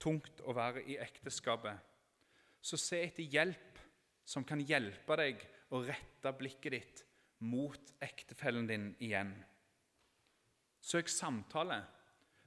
tungt 0.00 0.40
å 0.40 0.54
være 0.56 0.82
i 0.88 0.96
ekteskapet, 1.00 1.76
så 2.60 2.78
se 2.80 3.02
etter 3.04 3.28
hjelp 3.28 3.82
som 4.24 4.44
kan 4.44 4.62
hjelpe 4.64 5.18
deg 5.20 5.44
å 5.76 5.82
rette 5.84 6.32
blikket 6.38 6.72
ditt 6.72 7.04
mot 7.44 7.92
ektefellen 8.02 8.66
din 8.66 8.88
igjen. 9.04 9.34
Søk 10.80 11.12
samtale 11.12 11.82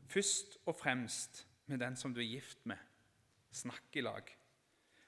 Først 0.09 0.57
og 0.65 0.75
fremst 0.75 1.43
med 1.69 1.79
den 1.79 1.95
som 1.95 2.13
du 2.13 2.21
er 2.21 2.31
gift 2.31 2.65
med. 2.65 2.77
Snakk 3.51 3.93
i 3.93 4.01
lag. 4.01 4.25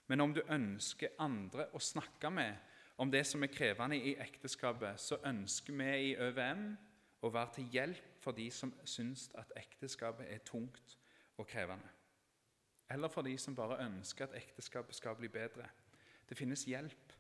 Men 0.08 0.22
om 0.22 0.34
du 0.34 0.42
ønsker 0.46 1.16
andre 1.20 1.70
å 1.74 1.80
snakke 1.82 2.30
med 2.30 2.58
om 3.02 3.10
det 3.10 3.24
som 3.26 3.42
er 3.42 3.50
krevende 3.50 3.98
i 3.98 4.14
ekteskapet, 4.22 5.00
så 5.02 5.18
ønsker 5.26 5.74
vi 5.74 5.90
i 6.12 6.16
ØVM 6.20 6.66
å 7.26 7.32
være 7.34 7.56
til 7.56 7.72
hjelp 7.74 8.20
for 8.22 8.38
de 8.38 8.46
som 8.54 8.74
syns 8.86 9.30
at 9.40 9.54
ekteskapet 9.58 10.30
er 10.30 10.44
tungt 10.46 10.98
og 11.38 11.48
krevende. 11.50 11.90
Eller 12.92 13.10
for 13.10 13.26
de 13.26 13.38
som 13.40 13.56
bare 13.56 13.80
ønsker 13.86 14.28
at 14.28 14.38
ekteskapet 14.38 14.96
skal 14.96 15.16
bli 15.18 15.32
bedre. 15.32 15.66
Det 16.30 16.38
finnes 16.38 16.68
hjelp. 16.68 17.14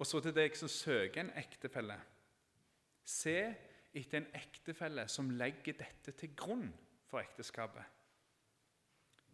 Og 0.00 0.06
så 0.08 0.20
til 0.24 0.34
deg 0.34 0.56
som 0.56 0.68
søker 0.72 1.20
en 1.20 1.34
ektefelle. 1.36 1.98
Se 3.04 3.36
etter 3.94 4.20
en 4.20 4.30
ektefelle 4.38 5.06
som 5.10 5.30
legger 5.34 5.78
dette 5.80 6.14
til 6.18 6.34
grunn 6.38 6.68
for 7.10 7.22
ekteskapet. 7.22 7.96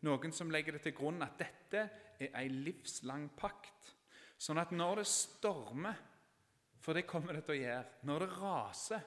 Noen 0.06 0.32
som 0.32 0.50
legger 0.52 0.76
det 0.76 0.84
til 0.86 0.94
grunn 0.96 1.24
at 1.24 1.38
dette 1.40 1.82
er 2.20 2.32
en 2.40 2.58
livslang 2.64 3.28
pakt. 3.36 3.92
Sånn 4.38 4.60
at 4.60 4.72
når 4.72 5.02
det 5.02 5.08
stormer, 5.10 6.00
for 6.80 6.96
det 6.96 7.06
kommer 7.08 7.36
det 7.36 7.46
til 7.46 7.56
å 7.56 7.60
gjøre, 7.60 7.86
når 8.08 8.24
det 8.24 8.32
raser, 8.36 9.06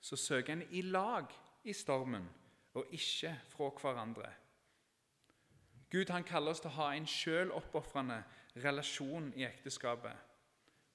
så 0.00 0.16
søker 0.16 0.54
en 0.54 0.68
i 0.72 0.82
lag 0.86 1.28
i 1.68 1.74
stormen, 1.76 2.24
og 2.78 2.94
ikke 2.96 3.34
fra 3.50 3.68
hverandre. 3.82 4.30
Gud 5.90 6.10
han 6.14 6.24
kaller 6.24 6.54
oss 6.54 6.62
til 6.62 6.70
å 6.70 6.78
ha 6.78 6.92
en 6.94 7.08
sjøloppofrende 7.10 8.20
relasjon 8.62 9.32
i 9.36 9.44
ekteskapet. 9.44 10.14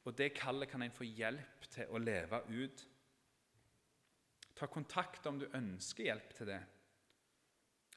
Og 0.08 0.16
Det 0.16 0.34
kallet 0.38 0.70
kan 0.72 0.82
en 0.86 0.94
få 0.94 1.04
hjelp 1.04 1.68
til 1.74 1.92
å 1.92 2.00
leve 2.00 2.40
ut 2.48 2.86
Ta 4.55 4.69
kontakt 4.71 5.25
om 5.27 5.39
du 5.39 5.50
ønsker 5.53 6.07
hjelp 6.07 6.31
til 6.38 6.47
det, 6.47 6.62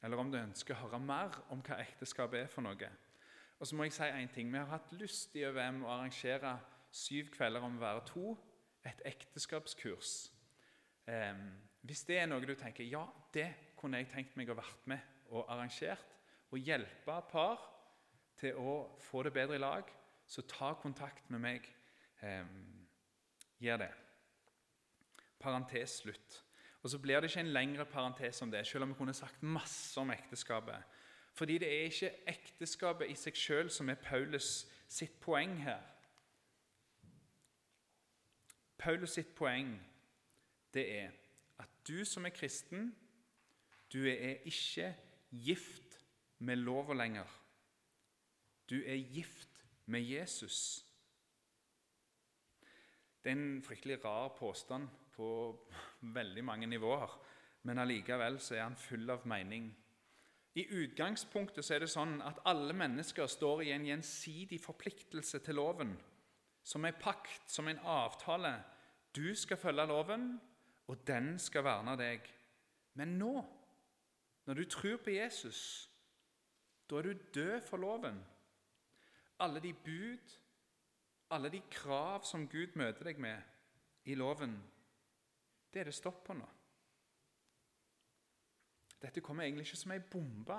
eller 0.03 0.19
om 0.19 0.31
du 0.31 0.37
ønsker 0.39 0.75
å 0.75 0.81
høre 0.85 0.99
mer 1.03 1.37
om 1.53 1.61
hva 1.63 1.79
ekteskapet 1.83 2.43
er 2.43 2.51
for 2.51 2.63
noe. 2.63 2.89
Og 3.59 3.67
så 3.67 3.75
må 3.75 3.87
jeg 3.87 3.95
si 3.95 4.07
en 4.07 4.31
ting. 4.31 4.51
Vi 4.51 4.59
har 4.59 4.69
hatt 4.71 4.91
lyst 4.95 5.35
i 5.35 5.43
ØVM 5.47 5.81
å 5.83 5.91
arrangere 5.97 6.53
syv 6.95 7.31
kvelder 7.33 7.63
om 7.63 7.79
være 7.79 8.05
to, 8.07 8.35
et 8.87 9.01
ekteskapskurs. 9.07 10.13
Eh, 11.07 11.41
hvis 11.83 12.05
det 12.07 12.21
er 12.21 12.29
noe 12.31 12.45
du 12.47 12.55
tenker 12.55 12.87
ja, 12.87 13.03
det 13.35 13.49
kunne 13.79 13.99
jeg 13.99 14.11
tenkt 14.13 14.37
meg 14.39 14.51
å 14.51 14.57
vært 14.59 14.87
med 14.87 15.03
og 15.29 15.45
arrangert, 15.51 16.15
og 16.49 16.63
hjelpe 16.65 17.19
par 17.29 17.61
til 18.39 18.57
å 18.57 18.75
få 19.03 19.23
det 19.27 19.33
bedre 19.35 19.59
i 19.59 19.61
lag, 19.61 19.91
så 20.25 20.41
ta 20.47 20.73
kontakt 20.79 21.29
med 21.29 21.43
meg. 21.43 21.67
Eh, 22.23 22.45
gjør 23.59 23.83
det. 23.83 23.89
Parentes 25.39 25.99
slutt. 26.01 26.43
Og 26.83 26.89
så 26.89 26.99
blir 26.99 27.19
det 27.19 27.29
ikke 27.29 27.39
en 27.39 27.53
lengre 27.53 27.85
parentes 27.85 28.41
om 28.41 28.51
det, 28.51 28.67
selv 28.67 28.83
om 28.83 28.89
vi 28.89 28.95
kunne 28.95 29.13
sagt 29.13 29.43
masse 29.43 29.99
om 29.99 30.11
ekteskapet. 30.11 30.83
Fordi 31.33 31.57
det 31.57 31.67
er 31.67 31.83
ikke 31.83 32.11
ekteskapet 32.27 33.09
i 33.11 33.15
seg 33.15 33.35
sjøl 33.35 33.69
som 33.71 33.89
er 33.89 33.99
Paulus 34.03 34.67
sitt 34.87 35.19
poeng 35.21 35.57
her. 35.63 35.83
Paulus 38.79 39.17
sitt 39.19 39.35
poeng 39.35 39.73
det 40.73 40.85
er 40.99 41.11
at 41.59 41.69
du 41.87 42.05
som 42.05 42.25
er 42.25 42.35
kristen, 42.35 42.95
du 43.93 44.05
er 44.07 44.39
ikke 44.47 44.93
gift 45.31 45.99
med 46.39 46.55
lova 46.55 46.93
lenger. 46.93 47.27
Du 48.69 48.75
er 48.85 48.95
gift 49.13 49.65
med 49.85 50.01
Jesus. 50.01 50.85
Det 53.23 53.31
er 53.31 53.35
en 53.35 53.63
fryktelig 53.63 54.05
rar 54.05 54.29
påstand 54.37 54.87
på 55.19 55.29
veldig 56.15 56.43
mange 56.47 56.67
nivåer, 56.71 57.11
men 57.67 57.81
allikevel 57.83 58.39
så 58.39 58.55
er 58.55 58.65
han 58.69 58.79
full 58.79 59.09
av 59.11 59.25
mening. 59.27 59.67
I 60.55 60.63
utgangspunktet 60.79 61.65
så 61.65 61.75
er 61.75 61.83
det 61.83 61.91
sånn 61.91 62.21
at 62.25 62.39
alle 62.49 62.73
mennesker 62.75 63.27
står 63.29 63.65
i 63.67 63.73
en 63.75 63.85
gjensidig 63.85 64.61
forpliktelse 64.63 65.41
til 65.43 65.59
loven, 65.59 65.93
som 66.63 66.85
en 66.85 66.97
pakt, 66.99 67.45
som 67.51 67.67
en 67.67 67.81
avtale. 67.83 68.53
Du 69.15 69.35
skal 69.35 69.59
følge 69.59 69.85
loven, 69.89 70.31
og 70.89 71.03
den 71.07 71.35
skal 71.39 71.67
verne 71.67 71.95
deg. 71.99 72.25
Men 72.97 73.17
nå, 73.19 73.33
når 74.47 74.59
du 74.59 74.65
tror 74.71 74.97
på 75.03 75.13
Jesus, 75.13 75.61
da 76.89 76.97
er 76.97 77.11
du 77.11 77.27
død 77.35 77.61
for 77.67 77.77
loven. 77.77 78.17
Alle 79.39 79.61
de 79.63 79.73
bud, 79.73 80.35
alle 81.29 81.51
de 81.53 81.61
krav 81.71 82.25
som 82.25 82.47
Gud 82.49 82.73
møter 82.79 83.11
deg 83.11 83.21
med 83.21 84.09
i 84.09 84.17
loven, 84.17 84.57
det 85.73 85.81
er 85.81 85.89
det 85.89 85.95
stopp 85.95 86.23
på 86.25 86.35
nå. 86.37 86.47
Dette 88.99 89.21
kommer 89.23 89.45
egentlig 89.45 89.67
ikke 89.67 89.79
som 89.79 89.93
ei 89.95 90.01
bombe 90.03 90.57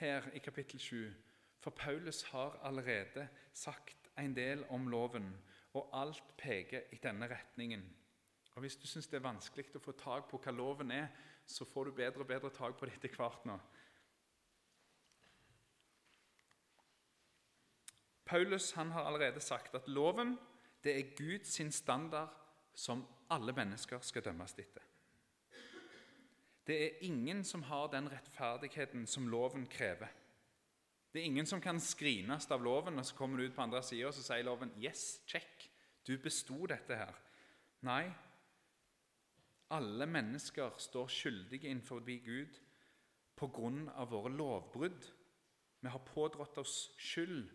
her 0.00 0.30
i 0.32 0.40
kapittel 0.40 0.80
7, 0.80 1.12
for 1.60 1.70
Paulus 1.76 2.22
har 2.30 2.58
allerede 2.64 3.28
sagt 3.52 4.10
en 4.18 4.36
del 4.36 4.64
om 4.72 4.88
loven, 4.88 5.28
og 5.76 5.90
alt 5.92 6.36
peker 6.38 6.88
i 6.92 6.98
denne 7.02 7.28
retningen. 7.28 7.82
Og 8.54 8.60
Hvis 8.60 8.76
du 8.76 8.86
syns 8.86 9.06
det 9.06 9.18
er 9.18 9.28
vanskelig 9.28 9.74
å 9.76 9.82
få 9.84 9.92
tak 9.92 10.30
på 10.30 10.38
hva 10.40 10.52
loven 10.52 10.90
er, 10.90 11.10
så 11.46 11.66
får 11.68 11.84
du 11.84 11.98
bedre 11.98 12.24
og 12.24 12.30
bedre 12.30 12.50
tak 12.50 12.78
på 12.78 12.86
det 12.86 12.94
etter 12.96 13.12
hvert 13.12 13.44
nå. 13.44 13.58
Paulus 18.26 18.72
har 18.72 19.04
allerede 19.04 19.40
sagt 19.40 19.74
at 19.74 19.88
loven 19.88 20.38
det 20.82 20.96
er 20.96 21.12
Guds 21.18 21.74
standard 21.74 22.32
som 22.74 23.04
alle 23.30 23.52
mennesker 23.56 24.02
skal 24.04 24.24
dømmes 24.24 24.54
etter. 24.58 24.84
Det 26.66 26.76
er 26.82 27.02
ingen 27.06 27.44
som 27.44 27.62
har 27.62 27.88
den 27.92 28.08
rettferdigheten 28.10 29.06
som 29.06 29.28
loven 29.30 29.66
krever. 29.70 30.10
Det 31.12 31.20
er 31.20 31.28
ingen 31.30 31.46
som 31.46 31.60
kan 31.62 31.78
skrines 31.80 32.50
av 32.50 32.64
loven, 32.64 32.98
og 32.98 33.06
så 33.06 33.14
kommer 33.14 33.38
du 33.38 33.46
ut 33.46 33.54
på 33.54 33.62
andre 33.62 33.82
sida 33.82 34.08
og 34.08 34.14
sier 34.14 34.42
loven 34.44 34.72
'Yes, 34.76 35.22
check, 35.26 35.70
du 36.06 36.18
besto 36.18 36.66
dette 36.66 36.96
her'. 36.96 37.20
Nei, 37.82 38.12
alle 39.70 40.06
mennesker 40.06 40.70
står 40.78 41.06
skyldige 41.06 41.68
innenfor 41.68 42.00
Gud 42.00 42.60
av 43.88 44.10
våre 44.10 44.30
lovbrudd. 44.30 45.06
Vi 45.80 45.88
har 45.88 45.98
pådratt 45.98 46.58
oss 46.58 46.90
skyld, 46.98 47.50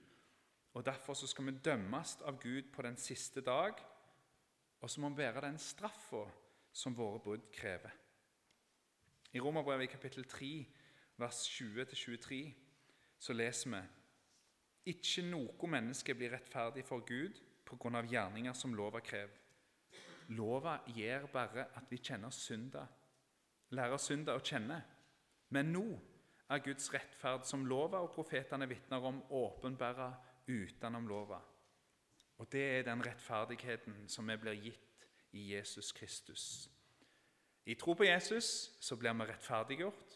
og 0.74 0.86
derfor 0.86 1.14
skal 1.14 1.46
vi 1.46 1.52
dømmes 1.52 2.22
av 2.22 2.40
Gud 2.40 2.72
på 2.74 2.82
den 2.82 2.98
siste 2.98 3.42
dag, 3.42 3.74
og 4.82 4.90
så 4.90 5.02
må 5.02 5.10
vi 5.10 5.22
bære 5.22 5.46
den 5.46 5.60
straffa 5.62 6.26
som 6.74 6.96
våre 6.98 7.20
brudd 7.20 7.48
krever. 7.54 7.94
I 9.34 9.40
Romerbrevet 9.40 9.88
i 9.88 9.92
kapittel 9.92 10.26
3, 10.28 10.52
vers 11.22 11.46
20-23, 11.48 12.42
så 13.20 13.34
leser 13.34 13.76
vi 13.76 13.82
ikke 14.92 15.24
noe 15.30 15.70
menneske 15.70 16.16
blir 16.18 16.34
rettferdig 16.34 16.84
for 16.88 17.06
Gud 17.06 17.38
av 17.72 18.08
gjerninger 18.10 18.54
som 18.58 18.74
lova 18.76 19.00
krever. 19.00 19.38
Lova 20.36 20.80
gjør 20.88 21.28
bare 21.32 21.68
at 21.76 21.88
vi 21.92 22.00
kjenner 22.04 22.34
synda, 22.36 22.84
lærer 23.72 24.00
synda 24.00 24.36
å 24.36 24.44
kjenne. 24.44 24.82
Men 25.56 25.72
nå 25.72 25.86
er 26.52 26.64
Guds 26.64 26.90
rettferd, 26.94 27.46
som 27.48 27.66
lova 27.68 28.02
og 28.04 28.12
profetene 28.16 28.68
vitner 28.68 29.04
om, 29.08 29.22
åpenbæra 29.30 30.10
utenom 30.48 31.08
lova. 31.08 31.40
Og 32.42 32.48
det 32.50 32.62
er 32.80 32.88
den 32.88 33.04
rettferdigheten 33.06 34.08
som 34.10 34.26
vi 34.26 34.36
blir 34.42 34.58
gitt 34.58 35.04
i 35.38 35.52
Jesus 35.54 35.92
Kristus. 35.94 36.46
I 37.70 37.76
tro 37.78 37.94
på 37.94 38.08
Jesus 38.08 38.72
så 38.82 38.98
blir 38.98 39.14
vi 39.14 39.28
rettferdiggjort. 39.30 40.16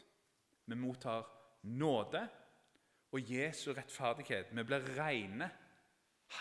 Vi 0.65 0.75
mottar 0.75 1.27
nåde 1.69 2.23
og 3.13 3.31
Jesu 3.31 3.69
rettferdighet. 3.73 4.49
Vi 4.57 4.63
blir 4.65 4.89
rene, 4.97 5.51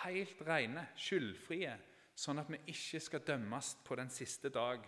helt 0.01 0.41
rene, 0.49 0.87
skyldfrie 0.97 1.77
sånn 2.17 2.41
at 2.41 2.49
vi 2.49 2.63
ikke 2.73 3.03
skal 3.03 3.25
dømmes 3.27 3.75
på 3.85 3.99
den 4.01 4.09
siste 4.11 4.49
dag. 4.55 4.81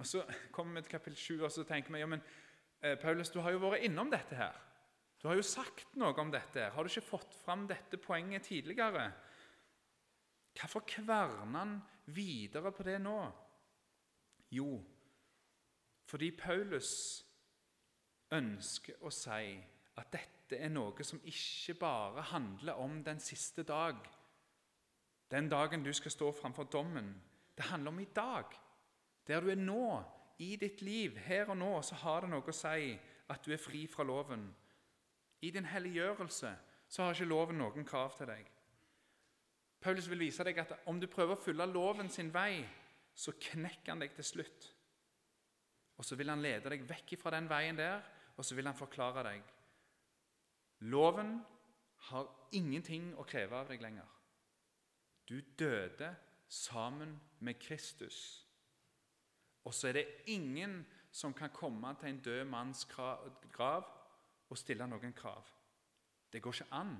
Og 0.00 0.06
Så 0.06 0.24
kommer 0.50 0.80
vi 0.80 0.88
til 0.88 0.96
kapittel 0.96 1.18
7 1.20 1.44
og 1.44 1.52
så 1.52 1.64
tenker 1.68 1.94
vi 1.94 2.02
ja, 2.02 2.10
men 2.10 2.24
eh, 2.82 2.98
Paulus, 2.98 3.30
du 3.30 3.38
har 3.44 3.54
jo 3.54 3.62
vært 3.62 3.86
innom 3.86 4.10
dette 4.10 4.34
her. 4.34 4.58
Du 5.22 5.28
har 5.28 5.38
jo 5.38 5.46
sagt 5.46 5.94
noe 5.94 6.16
om 6.18 6.34
dette. 6.34 6.66
Har 6.74 6.82
du 6.82 6.90
ikke 6.90 7.12
fått 7.14 7.38
fram 7.44 7.64
dette 7.70 7.96
poenget 8.02 8.50
tidligere? 8.50 9.12
Hvorfor 10.56 10.80
kverner 10.88 11.58
han 11.58 11.82
videre 12.06 12.72
på 12.72 12.82
det 12.82 12.98
nå? 13.00 13.18
Jo, 14.50 14.78
fordi 16.06 16.30
Paulus 16.38 16.92
ønsker 18.32 19.02
å 19.02 19.10
si 19.10 19.56
at 19.96 20.12
dette 20.12 20.58
er 20.58 20.70
noe 20.70 21.04
som 21.04 21.20
ikke 21.26 21.74
bare 21.80 22.22
handler 22.30 22.78
om 22.80 23.00
den 23.04 23.20
siste 23.20 23.64
dag, 23.66 23.98
den 25.30 25.48
dagen 25.50 25.82
du 25.82 25.92
skal 25.92 26.14
stå 26.14 26.30
framfor 26.32 26.68
dommen. 26.70 27.10
Det 27.56 27.64
handler 27.64 27.90
om 27.90 28.00
i 28.00 28.08
dag. 28.14 28.44
Der 29.26 29.40
du 29.40 29.50
er 29.50 29.58
nå, 29.58 30.02
i 30.38 30.56
ditt 30.56 30.82
liv, 30.82 31.16
her 31.18 31.50
og 31.50 31.56
nå, 31.56 31.72
så 31.82 31.94
har 31.94 32.22
det 32.22 32.30
noe 32.30 32.46
å 32.46 32.54
si 32.54 32.92
at 33.32 33.42
du 33.42 33.52
er 33.52 33.60
fri 33.60 33.86
fra 33.90 34.04
loven. 34.06 34.44
I 35.42 35.50
din 35.50 35.66
helliggjørelse 35.66 36.52
så 36.88 37.02
har 37.02 37.16
ikke 37.16 37.28
loven 37.32 37.58
noen 37.58 37.88
krav 37.88 38.14
til 38.18 38.30
deg. 38.30 38.46
Paulus 39.86 40.08
vil 40.10 40.24
vise 40.24 40.42
deg 40.42 40.58
at 40.58 40.72
om 40.90 40.98
du 40.98 41.06
prøver 41.06 41.36
å 41.36 41.42
følge 41.42 41.66
loven 41.70 42.08
sin 42.10 42.32
vei, 42.34 42.64
så 43.14 43.36
knekker 43.38 43.92
han 43.92 44.00
deg 44.02 44.16
til 44.16 44.26
slutt. 44.26 44.64
Og 45.96 46.04
så 46.04 46.18
vil 46.18 46.32
han 46.32 46.42
lede 46.42 46.72
deg 46.72 46.82
vekk 46.88 47.14
fra 47.20 47.30
den 47.36 47.46
veien 47.46 47.78
der, 47.78 48.02
og 48.34 48.44
så 48.44 48.56
vil 48.58 48.66
han 48.66 48.76
forklare 48.76 49.22
deg. 49.28 49.44
Loven 50.90 51.36
har 52.08 52.26
ingenting 52.58 53.12
å 53.14 53.24
kreve 53.30 53.60
av 53.60 53.70
deg 53.70 53.84
lenger. 53.84 54.10
Du 55.26 55.38
døde 55.58 56.10
sammen 56.50 57.14
med 57.46 57.62
Kristus. 57.62 58.18
Og 59.66 59.74
så 59.74 59.92
er 59.92 60.00
det 60.00 60.06
ingen 60.34 60.80
som 61.14 61.34
kan 61.34 61.54
komme 61.54 61.94
til 62.00 62.10
en 62.10 62.20
død 62.26 62.42
manns 62.50 62.84
grav 62.90 63.86
og 64.50 64.58
stille 64.58 64.90
noen 64.90 65.14
krav. 65.14 65.46
Det 66.32 66.42
går 66.42 66.58
ikke 66.58 66.74
an. 66.74 66.92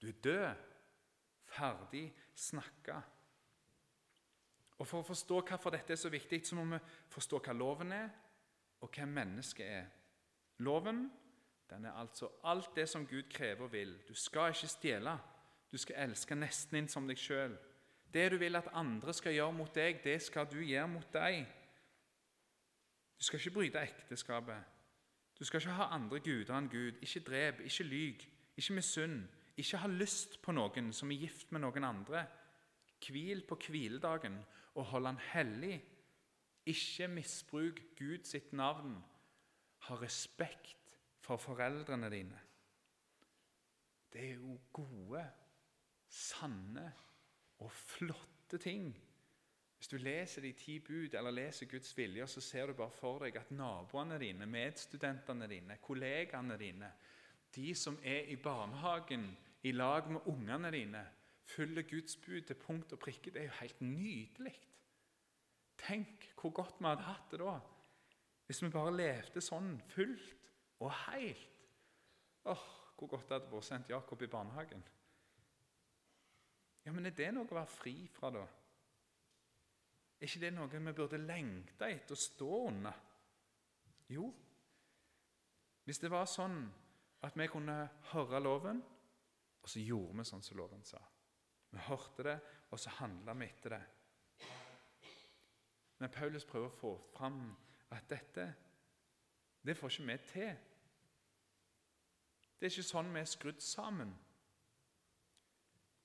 Du 0.00 0.08
er 0.08 0.20
død. 0.24 0.69
Ferdig 1.50 2.06
snakka. 2.34 3.00
Og 4.80 4.86
For 4.86 5.02
å 5.02 5.06
forstå 5.10 5.40
hvorfor 5.44 5.74
dette 5.74 5.92
er 5.92 6.00
så 6.00 6.08
viktig, 6.08 6.40
så 6.46 6.56
må 6.56 6.64
vi 6.70 6.78
forstå 7.12 7.40
hva 7.44 7.52
loven 7.52 7.92
er, 7.92 8.08
og 8.80 8.94
hvem 8.96 9.10
mennesket 9.18 9.66
er. 9.66 9.90
Loven 10.64 11.10
den 11.70 11.84
er 11.84 11.98
altså 12.00 12.28
alt 12.44 12.70
det 12.76 12.88
som 12.88 13.06
Gud 13.06 13.28
krever 13.30 13.64
og 13.64 13.72
vil. 13.72 13.92
Du 14.08 14.14
skal 14.14 14.54
ikke 14.54 14.66
stjele. 14.66 15.18
Du 15.72 15.76
skal 15.78 16.08
elske 16.08 16.34
nesten 16.34 16.80
inn 16.80 16.88
som 16.90 17.06
deg 17.06 17.18
sjøl. 17.20 17.54
Det 18.10 18.30
du 18.32 18.38
vil 18.40 18.58
at 18.58 18.72
andre 18.74 19.14
skal 19.14 19.36
gjøre 19.36 19.52
mot 19.54 19.74
deg, 19.74 20.00
det 20.04 20.16
skal 20.22 20.48
du 20.50 20.58
gjøre 20.58 20.88
mot 20.90 21.12
deg. 21.14 21.44
Du 23.18 23.24
skal 23.24 23.38
ikke 23.38 23.54
bryte 23.54 23.84
ekteskapet. 23.84 24.64
Du 25.38 25.44
skal 25.44 25.60
ikke 25.60 25.76
ha 25.78 25.92
andre 25.94 26.20
guder 26.20 26.56
enn 26.56 26.68
Gud. 26.72 26.98
Ikke 27.04 27.20
drep, 27.20 27.60
ikke 27.60 27.84
lyg, 27.84 28.26
ikke 28.56 28.74
misunn. 28.74 29.22
Ikke 29.60 29.80
ha 29.82 29.88
lyst 29.92 30.38
på 30.40 30.54
noen 30.56 30.92
som 30.96 31.10
er 31.12 31.26
gift 31.26 31.50
med 31.52 31.64
noen 31.64 31.84
andre. 31.84 32.24
Hvil 33.00 33.42
på 33.48 33.58
hviledagen 33.66 34.38
og 34.78 34.86
hold 34.92 35.08
han 35.08 35.20
hellig. 35.32 35.80
Ikke 36.70 37.08
misbruk 37.12 37.82
Gud 37.98 38.24
sitt 38.28 38.54
navn. 38.56 38.96
Ha 39.88 39.98
respekt 40.00 40.96
for 41.24 41.40
foreldrene 41.40 42.10
dine. 42.12 42.40
Det 44.10 44.24
er 44.32 44.40
jo 44.40 44.56
gode, 44.74 45.22
sanne 46.08 46.88
og 47.62 47.70
flotte 47.72 48.58
ting. 48.58 48.90
Hvis 49.78 49.88
du 49.88 49.96
leser 49.96 50.42
de 50.44 50.52
ti 50.52 50.78
bud 50.84 51.14
eller 51.16 51.32
leser 51.32 51.68
Guds 51.70 51.92
vilje, 51.96 52.26
så 52.26 52.40
ser 52.44 52.66
du 52.66 52.74
bare 52.76 52.92
for 52.92 53.22
deg 53.24 53.38
at 53.40 53.52
naboene 53.54 54.18
dine, 54.20 54.48
medstudentene 54.50 55.46
dine, 55.48 55.78
kollegaene 55.80 56.58
dine, 56.60 56.90
de 57.54 57.70
som 57.74 57.96
er 58.04 58.28
i 58.28 58.36
barnehagen 58.36 59.30
i 59.62 59.72
lag 59.72 60.08
med 60.10 60.26
ungene 60.26 60.70
dine, 60.72 61.02
følger 61.44 61.82
Guds 61.82 62.16
bud 62.16 62.40
til 62.46 62.56
punkt 62.56 62.92
og 62.92 62.98
prikke. 62.98 63.30
Det 63.30 63.42
er 63.42 63.48
jo 63.50 63.58
helt 63.60 63.80
nydelig. 63.80 64.54
Tenk 65.80 66.30
hvor 66.40 66.50
godt 66.50 66.80
vi 66.80 66.88
hadde 66.88 67.08
hatt 67.08 67.30
det 67.32 67.40
da 67.40 67.58
hvis 68.50 68.64
vi 68.64 68.68
bare 68.74 68.90
levde 68.90 69.38
sånn 69.38 69.76
fullt 69.92 70.48
og 70.82 70.88
helt. 71.04 71.60
Åh, 72.50 72.62
hvor 72.98 73.12
godt 73.12 73.28
det 73.28 73.36
hadde 73.36 73.52
vært 73.52 73.66
sendt 73.68 73.92
Jakob 73.92 74.24
i 74.26 74.28
barnehagen. 74.32 74.82
Ja, 76.82 76.90
men 76.90 77.06
Er 77.06 77.14
det 77.14 77.28
noe 77.36 77.46
å 77.46 77.54
være 77.54 77.70
fri 77.70 77.94
fra, 78.10 78.32
da? 78.34 78.42
Er 80.18 80.26
ikke 80.26 80.42
det 80.42 80.50
noe 80.56 80.66
vi 80.66 80.92
burde 80.98 81.20
lengte 81.22 81.86
etter 81.86 82.18
å 82.18 82.24
stå 82.24 82.58
under? 82.72 82.98
Jo, 84.10 84.26
hvis 85.86 86.02
det 86.02 86.10
var 86.10 86.26
sånn 86.26 86.58
at 87.22 87.38
vi 87.38 87.46
kunne 87.54 87.76
høre 88.10 88.42
loven, 88.42 88.82
så 89.70 89.82
gjorde 89.82 90.18
vi 90.18 90.26
sånn 90.26 90.42
som 90.42 90.58
loven 90.58 90.82
sa. 90.86 91.00
Vi 91.70 91.82
hørte 91.86 92.26
det, 92.26 92.36
og 92.70 92.80
så 92.80 92.92
handla 92.98 93.34
vi 93.38 93.46
etter 93.46 93.76
det. 93.76 93.82
Men 96.00 96.10
Paulus 96.10 96.46
prøver 96.48 96.70
å 96.70 96.78
få 96.80 96.92
fram 97.14 97.42
at 97.94 98.08
dette 98.10 98.48
det 99.62 99.76
får 99.76 99.92
ikke 99.92 100.06
vi 100.06 100.16
til. 100.24 100.52
Det 102.56 102.66
er 102.66 102.72
ikke 102.72 102.88
sånn 102.88 103.12
vi 103.12 103.20
er 103.20 103.28
skrudd 103.28 103.60
sammen. 103.64 104.14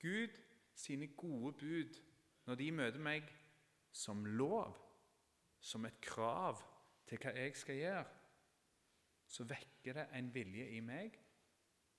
Gud 0.00 0.36
sine 0.76 1.08
gode 1.16 1.54
bud, 1.56 1.96
når 2.44 2.60
de 2.60 2.66
møter 2.72 3.00
meg 3.00 3.30
som 3.96 4.26
lov, 4.26 4.76
som 5.60 5.86
et 5.88 5.96
krav 6.04 6.60
til 7.08 7.20
hva 7.22 7.32
jeg 7.32 7.56
skal 7.56 7.80
gjøre, 7.80 8.04
så 9.26 9.46
vekker 9.48 9.96
det 9.96 10.04
en 10.18 10.28
vilje 10.34 10.68
i 10.76 10.82
meg 10.84 11.16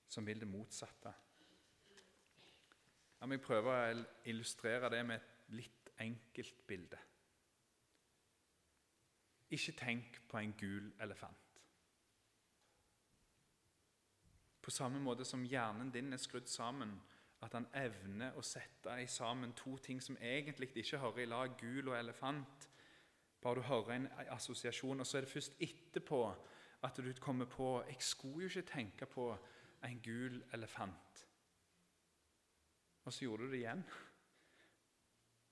som 0.08 0.26
vil 0.28 0.40
det 0.40 0.48
motsatte. 0.48 1.12
La 3.20 3.28
meg 3.30 3.42
prøve 3.42 3.74
å 3.74 4.06
illustrere 4.30 4.92
det 4.94 5.04
med 5.06 5.18
et 5.18 5.54
litt 5.58 5.92
enkelt 6.04 6.64
bilde. 6.68 7.00
Ikke 9.50 9.74
tenk 9.80 10.22
på 10.28 10.40
en 10.42 10.54
gul 10.60 10.92
elefant. 11.02 11.62
På 14.62 14.72
samme 14.72 15.00
måte 15.00 15.26
som 15.26 15.46
hjernen 15.48 15.92
din 15.92 16.12
er 16.14 16.20
skrudd 16.20 16.50
sammen, 16.52 16.98
at 17.42 17.54
han 17.54 17.68
evner 17.78 18.36
å 18.36 18.44
sette 18.44 18.98
i 19.00 19.06
sammen 19.08 19.54
to 19.56 19.78
ting 19.78 20.02
som 20.04 20.18
egentlig 20.20 20.74
ikke 20.76 21.00
hører 21.00 21.24
i 21.24 21.30
lag, 21.30 21.54
gul 21.60 21.94
og 21.94 21.96
elefant. 22.00 22.68
Bare 23.42 23.62
du 23.62 23.68
hører 23.70 23.94
en 23.96 24.08
assosiasjon, 24.34 25.00
og 25.00 25.08
så 25.08 25.18
er 25.18 25.26
det 25.26 25.32
først 25.32 25.56
etterpå 25.62 26.22
at 26.84 26.98
du 26.98 27.14
kommer 27.22 27.46
på 27.46 27.84
Jeg 27.88 28.02
skulle 28.04 28.44
jo 28.44 28.50
ikke 28.50 28.72
tenke 28.74 29.06
på 29.06 29.30
en 29.86 30.02
gul 30.04 30.44
elefant. 30.54 31.27
Og 33.08 33.14
så 33.14 33.24
gjorde 33.24 33.46
du 33.48 33.54
det 33.54 33.62
igjen. 33.62 33.82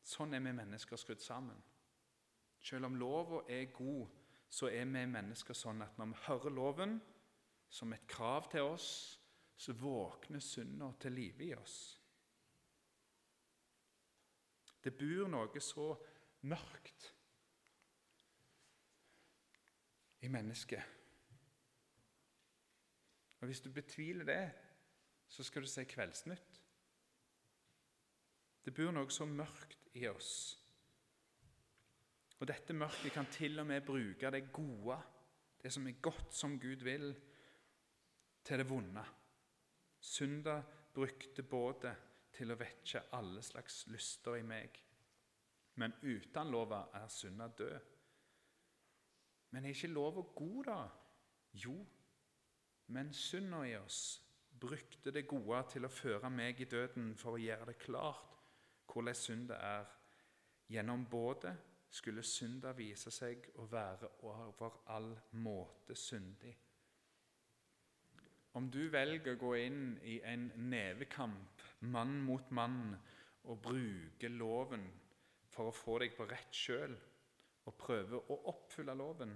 Sånn 0.03 0.35
er 0.35 0.41
vi 0.43 0.51
mennesker 0.57 0.99
skrudd 0.99 1.21
sammen. 1.23 1.61
Selv 2.59 2.89
om 2.89 2.97
lova 2.99 3.45
er 3.47 3.69
god, 3.71 4.09
så 4.51 4.67
er 4.67 4.83
vi 4.89 5.05
mennesker 5.07 5.55
sånn 5.55 5.85
at 5.85 5.95
når 5.95 6.09
vi 6.11 6.23
hører 6.25 6.51
loven 6.51 6.97
som 7.71 7.93
et 7.95 8.03
krav 8.11 8.49
til 8.51 8.67
oss, 8.67 8.89
så 9.55 9.71
våkner 9.79 10.43
synda 10.43 10.89
til 10.99 11.15
live 11.15 11.45
i 11.45 11.53
oss. 11.55 11.77
Det 14.83 14.91
bor 14.99 15.31
noe 15.31 15.63
så 15.63 15.87
mørkt 16.51 17.07
i 20.27 20.29
mennesket. 20.29 20.91
Og 23.39 23.47
Hvis 23.47 23.63
du 23.63 23.71
betviler 23.71 24.27
det, 24.27 24.43
så 25.29 25.43
skal 25.43 25.63
du 25.63 25.71
si 25.71 25.87
Kveldsnytt. 25.87 26.54
Det 28.65 28.73
bor 28.73 28.91
noe 28.91 29.11
så 29.13 29.27
mørkt 29.29 29.91
i 29.95 30.07
oss 30.09 30.35
og 32.39 32.49
dette 32.49 32.75
mørket 32.75 33.13
kan 33.15 33.27
til 33.31 33.59
og 33.61 33.67
med 33.69 33.85
bruke 33.85 34.31
det 34.31 34.49
gode, 34.53 34.97
det 35.61 35.71
som 35.73 35.87
er 35.87 36.01
godt 36.03 36.33
som 36.35 36.59
Gud 36.59 36.83
vil, 36.83 37.13
til 38.45 38.61
det 38.61 38.67
vonde. 38.69 39.03
Synda 39.99 40.59
brukte 40.93 41.43
både 41.43 41.95
til 42.35 42.51
å 42.51 42.59
vekke 42.59 43.07
alle 43.17 43.41
slags 43.41 43.85
lyster 43.89 44.37
i 44.37 44.43
meg. 44.45 44.77
Men 45.79 45.95
uten 46.03 46.51
lova 46.51 46.83
er 46.93 47.07
synda 47.09 47.47
død. 47.47 47.89
Men 49.55 49.65
er 49.65 49.73
ikke 49.73 49.93
lova 49.95 50.21
god, 50.35 50.61
da? 50.67 50.77
Jo, 51.65 51.75
men 52.91 53.13
synda 53.15 53.63
i 53.65 53.75
oss 53.79 54.03
brukte 54.59 55.11
det 55.11 55.25
gode 55.27 55.63
til 55.71 55.87
å 55.87 55.91
føre 55.91 56.29
meg 56.29 56.59
i 56.61 56.69
døden 56.69 57.13
for 57.17 57.35
å 57.35 57.41
gjøre 57.41 57.71
det 57.71 57.79
klart 57.79 58.44
hvordan 58.95 59.15
synda 59.15 59.55
er, 59.59 59.87
gjennom 60.71 61.05
både 61.11 61.51
skulle 61.91 62.23
synda 62.23 62.71
vise 62.75 63.11
seg 63.11 63.49
å 63.59 63.65
være 63.71 64.07
over 64.27 64.79
all 64.95 65.11
måte 65.43 65.95
syndig. 65.99 66.53
Om 68.55 68.69
du 68.71 68.85
velger 68.87 69.35
å 69.35 69.39
gå 69.39 69.51
inn 69.59 69.97
i 70.07 70.21
en 70.23 70.47
nevekamp, 70.71 71.63
mann 71.91 72.21
mot 72.23 72.51
mann, 72.55 72.93
og 73.45 73.59
bruke 73.61 74.29
loven 74.31 74.87
for 75.51 75.69
å 75.69 75.75
få 75.75 75.97
deg 76.01 76.15
på 76.15 76.25
rett 76.29 76.55
kjøl, 76.55 76.95
og 77.67 77.75
prøve 77.77 78.21
å 78.31 78.37
oppfylle 78.53 78.95
loven, 78.95 79.35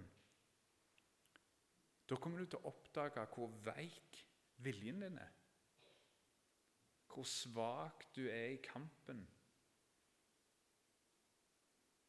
da 2.09 2.17
kommer 2.17 2.41
du 2.41 2.49
til 2.49 2.63
å 2.63 2.71
oppdage 2.71 3.27
hvor 3.35 3.51
veik 3.67 4.23
viljen 4.63 5.03
din 5.03 5.19
er. 5.19 5.35
Hvor 7.11 7.27
svak 7.27 8.07
du 8.15 8.23
er 8.31 8.55
i 8.55 8.63
kampen 8.63 9.27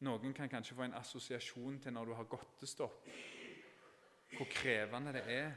noen 0.01 0.33
kan 0.33 0.49
kanskje 0.49 0.75
få 0.75 0.85
en 0.87 0.97
assosiasjon 0.97 1.79
til 1.81 1.93
når 1.93 2.05
du 2.09 2.13
har 2.17 2.29
godtestopp, 2.29 3.09
hvor 4.37 4.47
krevende 4.49 5.13
det 5.13 5.23
er. 5.29 5.51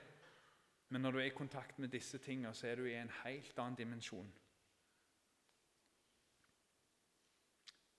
Men 0.88 1.02
når 1.02 1.12
du 1.12 1.18
er 1.18 1.30
i 1.30 1.37
kontakt 1.37 1.78
med 1.78 1.88
disse 1.88 2.18
tingene, 2.18 2.54
så 2.54 2.68
er 2.68 2.76
du 2.76 2.85
i 2.85 2.96
en 2.98 3.12
helt 3.22 3.59
annen 3.59 3.78
dimensjon. 3.78 4.28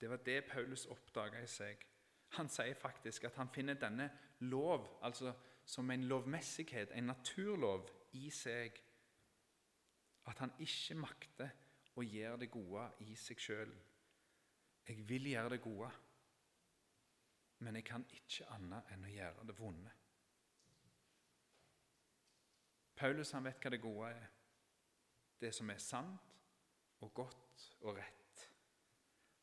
Det 0.00 0.10
var 0.10 0.16
det 0.16 0.44
Paulus 0.44 0.86
oppdaga 0.86 1.42
i 1.42 1.50
seg. 1.50 1.82
Han 2.36 2.48
sier 2.52 2.74
faktisk 2.74 3.24
at 3.24 3.36
han 3.40 3.50
finner 3.52 3.78
denne 3.80 4.10
lov, 4.40 4.98
altså 5.02 5.32
som 5.66 5.90
en 5.90 6.04
lovmessighet, 6.04 6.92
en 6.92 7.10
naturlov, 7.10 7.88
i 8.12 8.30
seg. 8.30 8.76
At 10.30 10.38
han 10.38 10.52
ikke 10.62 10.94
makter 10.96 11.50
å 11.96 12.04
gjøre 12.04 12.38
det 12.44 12.50
gode 12.50 12.86
i 13.04 13.16
seg 13.18 13.40
sjøl. 13.40 13.72
Jeg 14.88 15.02
vil 15.08 15.26
gjøre 15.32 15.56
det 15.56 15.60
gode 15.64 15.90
men 17.58 17.78
jeg 17.78 17.84
kan 17.88 18.04
ikke 18.12 18.48
annet 18.52 18.92
enn 18.92 19.06
å 19.06 19.12
gjøre 19.12 19.46
det 19.48 19.56
vonde. 19.58 19.92
Paulus 22.96 23.32
han 23.36 23.44
vet 23.44 23.60
hva 23.60 23.72
det 23.72 23.82
gode 23.82 24.10
er. 24.12 24.28
Det 25.40 25.52
som 25.52 25.70
er 25.70 25.80
sant 25.82 26.36
og 27.04 27.12
godt 27.14 27.66
og 27.84 27.98
rett. 27.98 28.46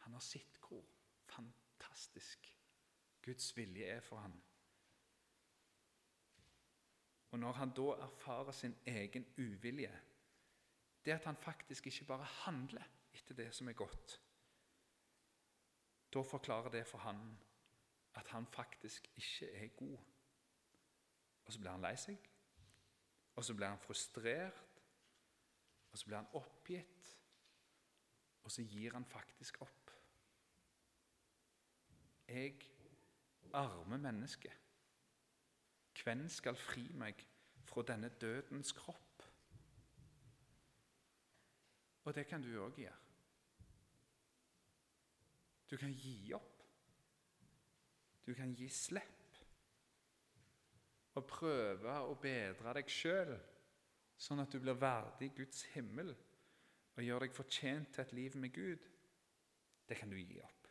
Han 0.06 0.18
har 0.18 0.26
sett 0.26 0.58
hvor 0.62 0.82
fantastisk 1.30 2.50
Guds 3.24 3.54
vilje 3.58 3.86
er 3.88 4.02
for 4.02 4.24
ham. 4.24 4.34
Og 7.34 7.40
når 7.40 7.54
han 7.58 7.72
da 7.74 7.94
erfarer 8.06 8.52
sin 8.52 8.76
egen 8.86 9.26
uvilje, 9.38 9.94
det 11.06 11.12
at 11.12 11.26
han 11.26 11.38
faktisk 11.38 11.88
ikke 11.88 12.06
bare 12.06 12.28
handler 12.46 12.84
etter 13.14 13.36
det 13.36 13.48
som 13.54 13.68
er 13.68 13.78
godt, 13.78 14.20
da 16.14 16.22
forklarer 16.22 16.70
det 16.70 16.84
for 16.88 17.02
han 17.02 17.24
at 18.16 18.28
han 18.28 18.48
faktisk 18.48 19.10
ikke 19.16 19.52
er 19.52 19.68
god. 19.68 19.98
Og 21.46 21.54
så 21.54 21.60
blir 21.60 21.72
han 21.72 21.84
lei 21.84 21.96
seg, 22.00 22.30
og 23.36 23.46
så 23.46 23.54
blir 23.54 23.68
han 23.68 23.82
frustrert, 23.82 24.82
og 25.92 25.98
så 25.98 26.06
blir 26.06 26.18
han 26.18 26.34
oppgitt, 26.34 27.14
og 28.44 28.52
så 28.52 28.64
gir 28.64 28.94
han 28.94 29.06
faktisk 29.06 29.62
opp. 29.62 29.92
Jeg, 32.28 32.56
arme 33.54 33.98
menneske, 33.98 34.54
hvem 36.04 36.30
skal 36.30 36.56
fri 36.58 36.88
meg 36.98 37.20
fra 37.66 37.84
denne 37.88 38.10
dødens 38.10 38.72
kropp? 38.72 39.24
Og 42.04 42.16
det 42.16 42.26
kan 42.28 42.42
du 42.42 42.50
òg 42.60 42.80
gjøre. 42.82 42.98
Du 45.70 45.78
kan 45.78 45.94
gi 45.94 46.34
opp. 46.34 46.53
Du 48.24 48.34
kan 48.38 48.54
gi 48.56 48.70
slipp 48.72 49.40
og 51.14 51.26
prøve 51.30 51.98
å 52.08 52.16
bedre 52.22 52.74
deg 52.80 52.90
sjøl, 52.90 53.34
sånn 54.18 54.42
at 54.42 54.54
du 54.54 54.62
blir 54.64 54.80
verdig 54.80 55.34
Guds 55.38 55.66
himmel 55.74 56.14
og 56.94 57.04
gjør 57.04 57.26
deg 57.26 57.36
fortjent 57.36 57.94
til 57.94 58.04
et 58.06 58.16
liv 58.18 58.38
med 58.40 58.54
Gud. 58.56 58.88
Det 59.90 59.98
kan 60.00 60.10
du 60.10 60.18
gi 60.18 60.40
opp. 60.42 60.70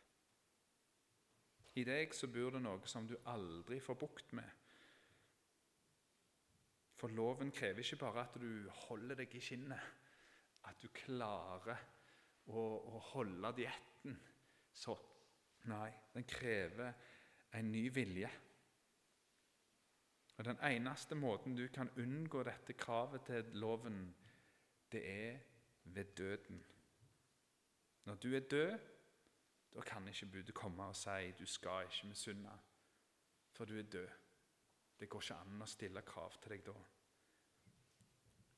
I 1.79 1.85
deg 1.87 2.13
så 2.13 2.29
bor 2.29 2.53
det 2.53 2.61
noe 2.61 2.89
som 2.89 3.07
du 3.09 3.15
aldri 3.29 3.79
får 3.81 3.97
bukt 3.99 4.33
med. 4.37 4.49
For 6.99 7.11
loven 7.11 7.51
krever 7.51 7.83
ikke 7.83 7.99
bare 8.03 8.27
at 8.27 8.35
du 8.39 8.69
holder 8.85 9.19
deg 9.19 9.33
i 9.35 9.41
skinnet, 9.43 9.87
at 10.69 10.77
du 10.79 10.87
klarer 10.95 11.81
å, 12.47 12.61
å 12.61 13.01
holde 13.11 13.51
dietten. 13.57 14.15
Så 14.73 14.95
nei, 15.69 15.89
den 16.13 16.27
krever 16.29 16.93
en 17.53 17.71
ny 17.71 17.89
vilje. 17.93 18.29
Og 20.37 20.45
Den 20.45 20.57
eneste 20.63 21.15
måten 21.15 21.55
du 21.55 21.67
kan 21.67 21.89
unngå 21.97 22.43
dette 22.43 22.73
kravet 22.73 23.21
til 23.25 23.45
loven, 23.53 24.15
det 24.91 25.09
er 25.09 25.39
ved 25.83 26.05
døden. 26.05 26.63
Når 28.05 28.15
du 28.15 28.35
er 28.35 28.39
død, 28.39 28.79
da 29.75 29.81
kan 29.81 30.07
ikke 30.07 30.25
budet 30.25 30.53
komme 30.53 30.83
og 30.83 30.95
si 30.95 31.31
du 31.39 31.45
skal 31.45 31.85
ikke 31.85 32.07
misunne, 32.07 32.59
for 33.51 33.65
du 33.65 33.79
er 33.79 33.83
død. 33.83 34.09
Det 34.99 35.09
går 35.09 35.21
ikke 35.21 35.35
an 35.35 35.61
å 35.61 35.65
stille 35.65 36.01
krav 36.01 36.35
til 36.41 36.53
deg 36.53 36.65
da. 36.65 36.73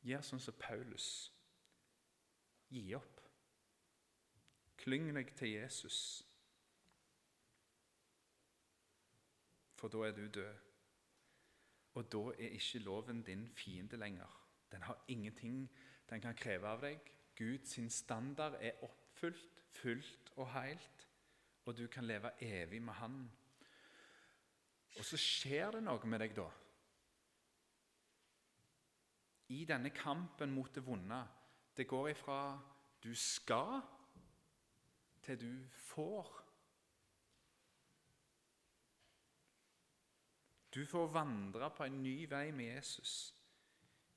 Gjør 0.06 0.22
sånn 0.22 0.44
som 0.44 0.58
Paulus. 0.60 1.08
Gi 2.70 2.94
opp. 2.94 3.22
Klyng 4.78 5.08
deg 5.16 5.32
til 5.38 5.56
Jesus, 5.56 6.25
for 9.76 9.92
da 9.92 10.08
er 10.08 10.16
du 10.16 10.28
død. 10.28 10.56
Og 11.96 12.12
da 12.12 12.24
er 12.36 12.56
ikke 12.58 12.80
loven 12.80 13.24
din 13.24 13.48
fiende 13.56 13.98
lenger. 13.98 14.42
Den 14.72 14.82
har 14.84 15.04
ingenting 15.08 15.70
den 16.10 16.22
kan 16.22 16.38
kreve 16.38 16.70
av 16.70 16.84
deg. 16.84 17.00
Guds 17.36 17.78
standard 17.94 18.58
er 18.62 18.84
oppfylt, 18.86 19.64
fullt 19.76 20.32
og 20.36 20.52
helt, 20.54 21.08
og 21.66 21.78
du 21.78 21.88
kan 21.88 22.06
leve 22.06 22.32
evig 22.44 22.82
med 22.82 22.94
Han. 22.94 23.18
Og 24.96 25.06
så 25.06 25.18
skjer 25.20 25.76
det 25.76 25.84
noe 25.84 26.08
med 26.08 26.22
deg 26.24 26.36
da. 26.38 26.46
I 29.50 29.66
denne 29.68 29.92
kampen 29.94 30.54
mot 30.54 30.72
det 30.74 30.86
vonde. 30.86 31.20
Det 31.76 31.88
går 31.88 32.14
ifra 32.14 32.40
du 33.04 33.12
skal, 33.16 33.82
til 35.22 35.42
du 35.42 35.52
får. 35.90 36.45
Du 40.76 40.84
får 40.86 41.08
vandre 41.08 41.70
på 41.72 41.86
en 41.86 42.02
ny 42.04 42.26
vei 42.28 42.50
med 42.52 42.74
Jesus. 42.74 43.34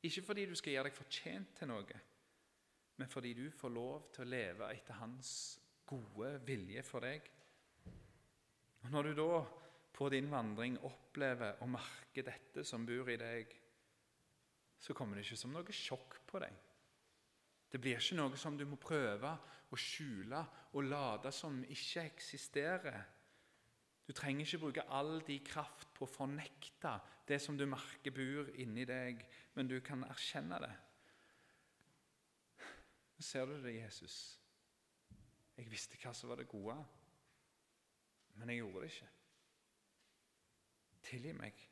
Ikke 0.02 0.24
fordi 0.26 0.46
du 0.50 0.56
skal 0.58 0.74
gjøre 0.74 0.88
deg 0.88 0.96
fortjent 0.96 1.54
til 1.58 1.70
noe, 1.70 2.00
men 2.98 3.10
fordi 3.10 3.30
du 3.38 3.44
får 3.54 3.70
lov 3.70 4.08
til 4.14 4.24
å 4.24 4.30
leve 4.32 4.70
etter 4.74 4.98
hans 4.98 5.30
gode 5.86 6.32
vilje 6.46 6.82
for 6.82 7.06
deg. 7.06 7.30
Og 8.82 8.90
Når 8.90 9.08
du 9.08 9.14
da 9.20 9.42
på 9.94 10.08
din 10.10 10.30
vandring 10.30 10.78
opplever 10.86 11.62
og 11.62 11.70
merker 11.76 12.26
dette 12.26 12.64
som 12.66 12.86
bor 12.86 13.10
i 13.10 13.18
deg, 13.18 13.54
så 14.78 14.94
kommer 14.94 15.18
det 15.18 15.26
ikke 15.26 15.38
som 15.40 15.54
noe 15.54 15.74
sjokk 15.74 16.20
på 16.26 16.42
deg. 16.42 16.58
Det 17.68 17.80
blir 17.82 17.98
ikke 17.98 18.18
noe 18.18 18.38
som 18.40 18.56
du 18.56 18.64
må 18.66 18.78
prøve 18.80 19.30
å 19.70 19.78
skjule 19.78 20.40
og 20.72 20.86
late 20.86 21.32
som 21.34 21.58
ikke 21.66 22.06
eksisterer. 22.06 23.02
Du 24.08 24.14
trenger 24.16 24.46
ikke 24.46 24.58
bruke 24.62 24.86
all 24.88 25.18
din 25.26 25.44
kraft 25.44 25.90
på 25.92 26.06
å 26.06 26.08
fornekte 26.08 26.94
det 27.28 27.36
som 27.44 27.58
du 27.58 27.66
merker 27.68 28.14
bor 28.16 28.48
inni 28.56 28.86
deg, 28.88 29.20
men 29.52 29.68
du 29.68 29.76
kan 29.84 30.06
erkjenne 30.08 30.62
det. 30.64 30.72
Ser 33.20 33.44
du 33.50 33.58
det, 33.60 33.74
Jesus? 33.74 34.16
Jeg 35.58 35.68
visste 35.68 35.98
hva 36.00 36.14
som 36.16 36.30
var 36.30 36.40
det 36.40 36.48
gode, 36.48 36.76
men 38.38 38.52
jeg 38.54 38.62
gjorde 38.62 38.84
det 38.84 38.90
ikke. 38.94 39.08
Tilgi 41.08 41.32
meg. 41.36 41.64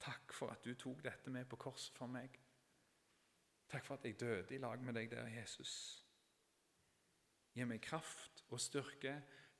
Takk 0.00 0.32
for 0.32 0.54
at 0.54 0.64
du 0.64 0.72
tok 0.78 1.02
dette 1.04 1.32
med 1.34 1.48
på 1.50 1.58
korset 1.60 1.96
for 1.98 2.08
meg. 2.08 2.38
Takk 3.68 3.84
for 3.84 3.98
at 3.98 4.06
jeg 4.08 4.16
døde 4.20 4.54
i 4.56 4.62
lag 4.62 4.80
med 4.80 4.96
deg 4.96 5.10
der, 5.12 5.28
Jesus. 5.28 5.74
Gi 7.52 7.66
meg 7.68 7.82
kraft 7.84 8.46
og 8.48 8.62
styrke 8.62 9.18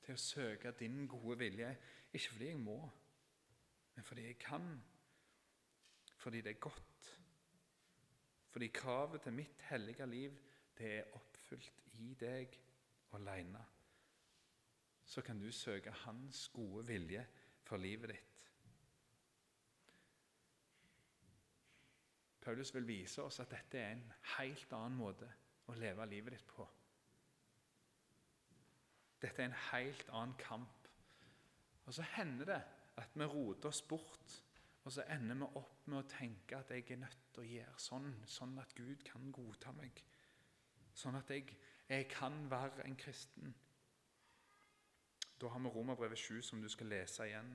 til 0.08 0.16
å 0.16 0.20
søke 0.22 0.70
din 0.72 1.02
gode 1.04 1.36
vilje, 1.36 1.68
ikke 2.16 2.30
fordi 2.32 2.46
jeg 2.48 2.60
må, 2.62 2.78
men 3.94 4.06
fordi 4.08 4.22
jeg 4.24 4.38
kan, 4.40 4.68
fordi 6.16 6.40
det 6.40 6.54
er 6.54 6.62
godt. 6.64 7.10
Fordi 8.48 8.68
kravet 8.72 9.20
til 9.22 9.36
mitt 9.36 9.60
hellige 9.68 10.06
liv, 10.06 10.38
det 10.78 10.94
er 10.94 11.12
oppfylt 11.18 11.82
i 12.00 12.14
deg 12.16 12.56
alene. 13.18 13.60
Så 15.04 15.20
kan 15.22 15.40
du 15.40 15.52
søke 15.52 15.92
Hans 16.06 16.48
gode 16.56 16.86
vilje 16.88 17.26
for 17.68 17.76
livet 17.76 18.14
ditt. 18.14 18.48
Paulus 22.40 22.72
vil 22.74 22.88
vise 22.88 23.22
oss 23.22 23.42
at 23.44 23.52
dette 23.52 23.78
er 23.78 23.92
en 23.92 24.08
helt 24.38 24.72
annen 24.72 24.96
måte 24.96 25.28
å 25.68 25.76
leve 25.76 26.08
livet 26.08 26.38
ditt 26.38 26.48
på. 26.48 26.64
Dette 29.22 29.42
er 29.42 29.50
en 29.50 29.62
helt 29.72 30.10
annen 30.14 30.36
kamp. 30.38 30.88
Og 31.86 31.94
så 31.94 32.04
hender 32.16 32.44
det 32.44 32.60
at 32.98 33.14
vi 33.14 33.24
roter 33.24 33.68
oss 33.68 33.82
bort, 33.82 34.42
og 34.84 34.92
så 34.92 35.04
ender 35.12 35.34
vi 35.40 35.48
opp 35.60 35.86
med 35.86 35.98
å 36.00 36.08
tenke 36.08 36.58
at 36.58 36.70
jeg 36.72 36.84
er 36.90 37.00
nødt 37.02 37.24
til 37.34 37.42
å 37.42 37.48
gjøre 37.48 37.80
sånn, 37.82 38.12
sånn 38.26 38.54
at 38.60 38.74
Gud 38.76 39.02
kan 39.04 39.32
godta 39.32 39.72
meg. 39.76 40.02
Sånn 40.94 41.18
at 41.18 41.30
jeg, 41.30 41.56
jeg 41.88 42.08
kan 42.10 42.46
være 42.50 42.86
en 42.86 42.96
kristen. 42.98 43.54
Da 45.38 45.50
har 45.52 45.62
vi 45.62 45.70
Romerbrevet 45.74 46.18
7 46.18 46.42
som 46.42 46.62
du 46.62 46.68
skal 46.72 46.90
lese 46.90 47.26
igjen. 47.28 47.52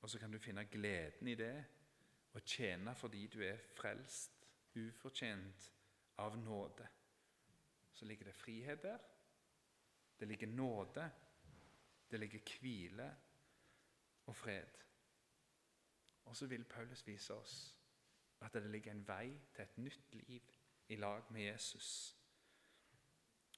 Og 0.00 0.10
så 0.10 0.20
kan 0.22 0.32
du 0.32 0.38
finne 0.38 0.64
gleden 0.70 1.28
i 1.28 1.34
det 1.36 1.56
og 2.36 2.44
tjene 2.46 2.94
fordi 2.94 3.26
du 3.32 3.40
er 3.42 3.58
frelst, 3.74 4.46
ufortjent 4.78 5.72
av 6.22 6.36
nåde. 6.38 6.86
Så 7.92 8.06
ligger 8.06 8.30
det 8.30 8.34
frihet 8.34 8.82
der. 8.82 9.02
Det 10.18 10.28
ligger 10.28 10.46
nåde. 10.46 11.10
Det 12.10 12.20
ligger 12.20 12.60
hvile 12.60 13.16
og 14.26 14.36
fred. 14.36 14.68
Og 16.24 16.36
så 16.36 16.46
vil 16.46 16.64
Paulus 16.64 17.06
vise 17.06 17.34
oss 17.34 17.74
at 18.40 18.52
det 18.52 18.70
ligger 18.70 18.90
en 18.90 19.08
vei 19.08 19.32
til 19.54 19.62
et 19.62 19.78
nytt 19.78 20.14
liv 20.14 20.42
i 20.88 20.96
lag 20.96 21.32
med 21.32 21.42
Jesus. 21.42 22.16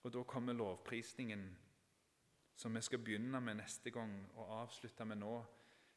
Og 0.02 0.12
da 0.12 0.22
kommer 0.22 0.52
lovprisningen, 0.52 1.58
som 2.56 2.74
vi 2.74 2.80
skal 2.80 2.98
begynne 2.98 3.40
med 3.40 3.54
neste 3.54 3.90
gang 3.90 4.30
og 4.34 4.60
avslutte 4.62 5.04
med 5.04 5.16
nå, 5.16 5.44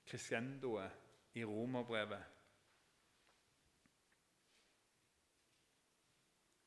crescendoet 0.06 0.92
i 1.34 1.46
romerbrevet 1.46 2.24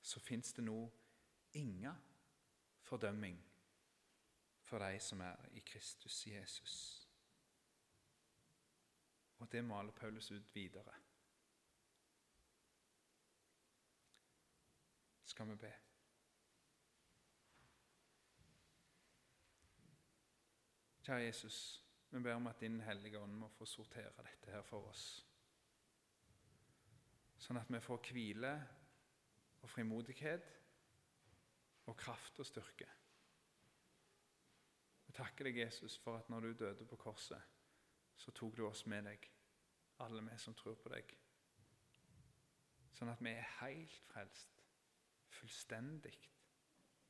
så 0.07 0.21
fins 0.21 0.53
det 0.53 0.65
nå 0.65 0.91
ingen 1.53 1.95
fordømming 2.81 3.37
for 4.67 4.83
de 4.83 5.01
som 5.01 5.21
er 5.23 5.49
i 5.55 5.61
Kristus 5.61 6.27
Jesus. 6.27 6.77
Og 9.39 9.53
det 9.53 9.65
maler 9.65 9.93
Paulus 9.93 10.31
ut 10.31 10.55
videre. 10.55 10.95
Skal 15.25 15.49
vi 15.51 15.57
be? 15.61 15.73
Kjære 21.07 21.23
Jesus, 21.23 21.85
vi 22.11 22.21
ber 22.21 22.35
om 22.35 22.47
at 22.47 22.61
Din 22.61 22.81
Hellige 22.81 23.19
Ånd 23.19 23.35
må 23.39 23.49
få 23.49 23.67
sortere 23.67 24.25
dette 24.25 24.51
her 24.51 24.63
for 24.67 24.89
oss, 24.91 25.05
sånn 27.39 27.61
at 27.61 27.71
vi 27.71 27.79
får 27.85 28.01
hvile 28.09 28.53
og 29.61 29.71
frimodighet 29.71 30.49
og 31.87 31.95
kraft 32.01 32.41
og 32.43 32.49
styrke. 32.49 32.96
Takker 35.17 35.49
deg, 35.49 35.63
Jesus, 35.65 35.97
for 35.99 36.19
at 36.19 36.29
når 36.29 36.41
du 36.41 36.53
døde 36.53 36.85
på 36.85 36.97
korset, 37.01 37.43
så 38.17 38.33
tok 38.37 38.57
du 38.57 38.67
oss 38.67 38.87
med 38.87 39.07
deg, 39.09 39.31
alle 40.05 40.23
vi 40.25 40.37
som 40.39 40.55
tror 40.55 40.77
på 40.81 40.93
deg. 40.93 41.15
Sånn 42.97 43.13
at 43.13 43.23
vi 43.25 43.33
er 43.33 43.49
helt 43.61 43.97
frelst, 44.11 44.61
fullstendig, 45.39 46.17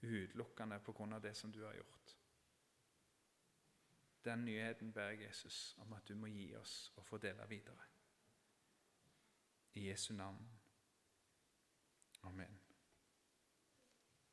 utelukkende 0.03 0.79
på 0.87 0.95
grunn 0.95 1.16
av 1.19 1.23
det 1.23 1.35
som 1.38 1.53
du 1.55 1.64
har 1.64 1.75
gjort. 1.75 2.14
Den 4.27 4.45
nyheten 4.45 4.92
ber 4.92 5.12
jeg 5.14 5.29
Jesus 5.29 5.77
om 5.83 5.92
at 5.95 6.09
du 6.09 6.14
må 6.19 6.27
gi 6.27 6.49
oss 6.59 6.92
og 6.97 7.07
få 7.07 7.19
dele 7.23 7.47
videre. 7.49 7.90
I 9.75 9.88
Jesu 9.88 10.12
navn. 10.14 10.47
Amen. 12.23 12.65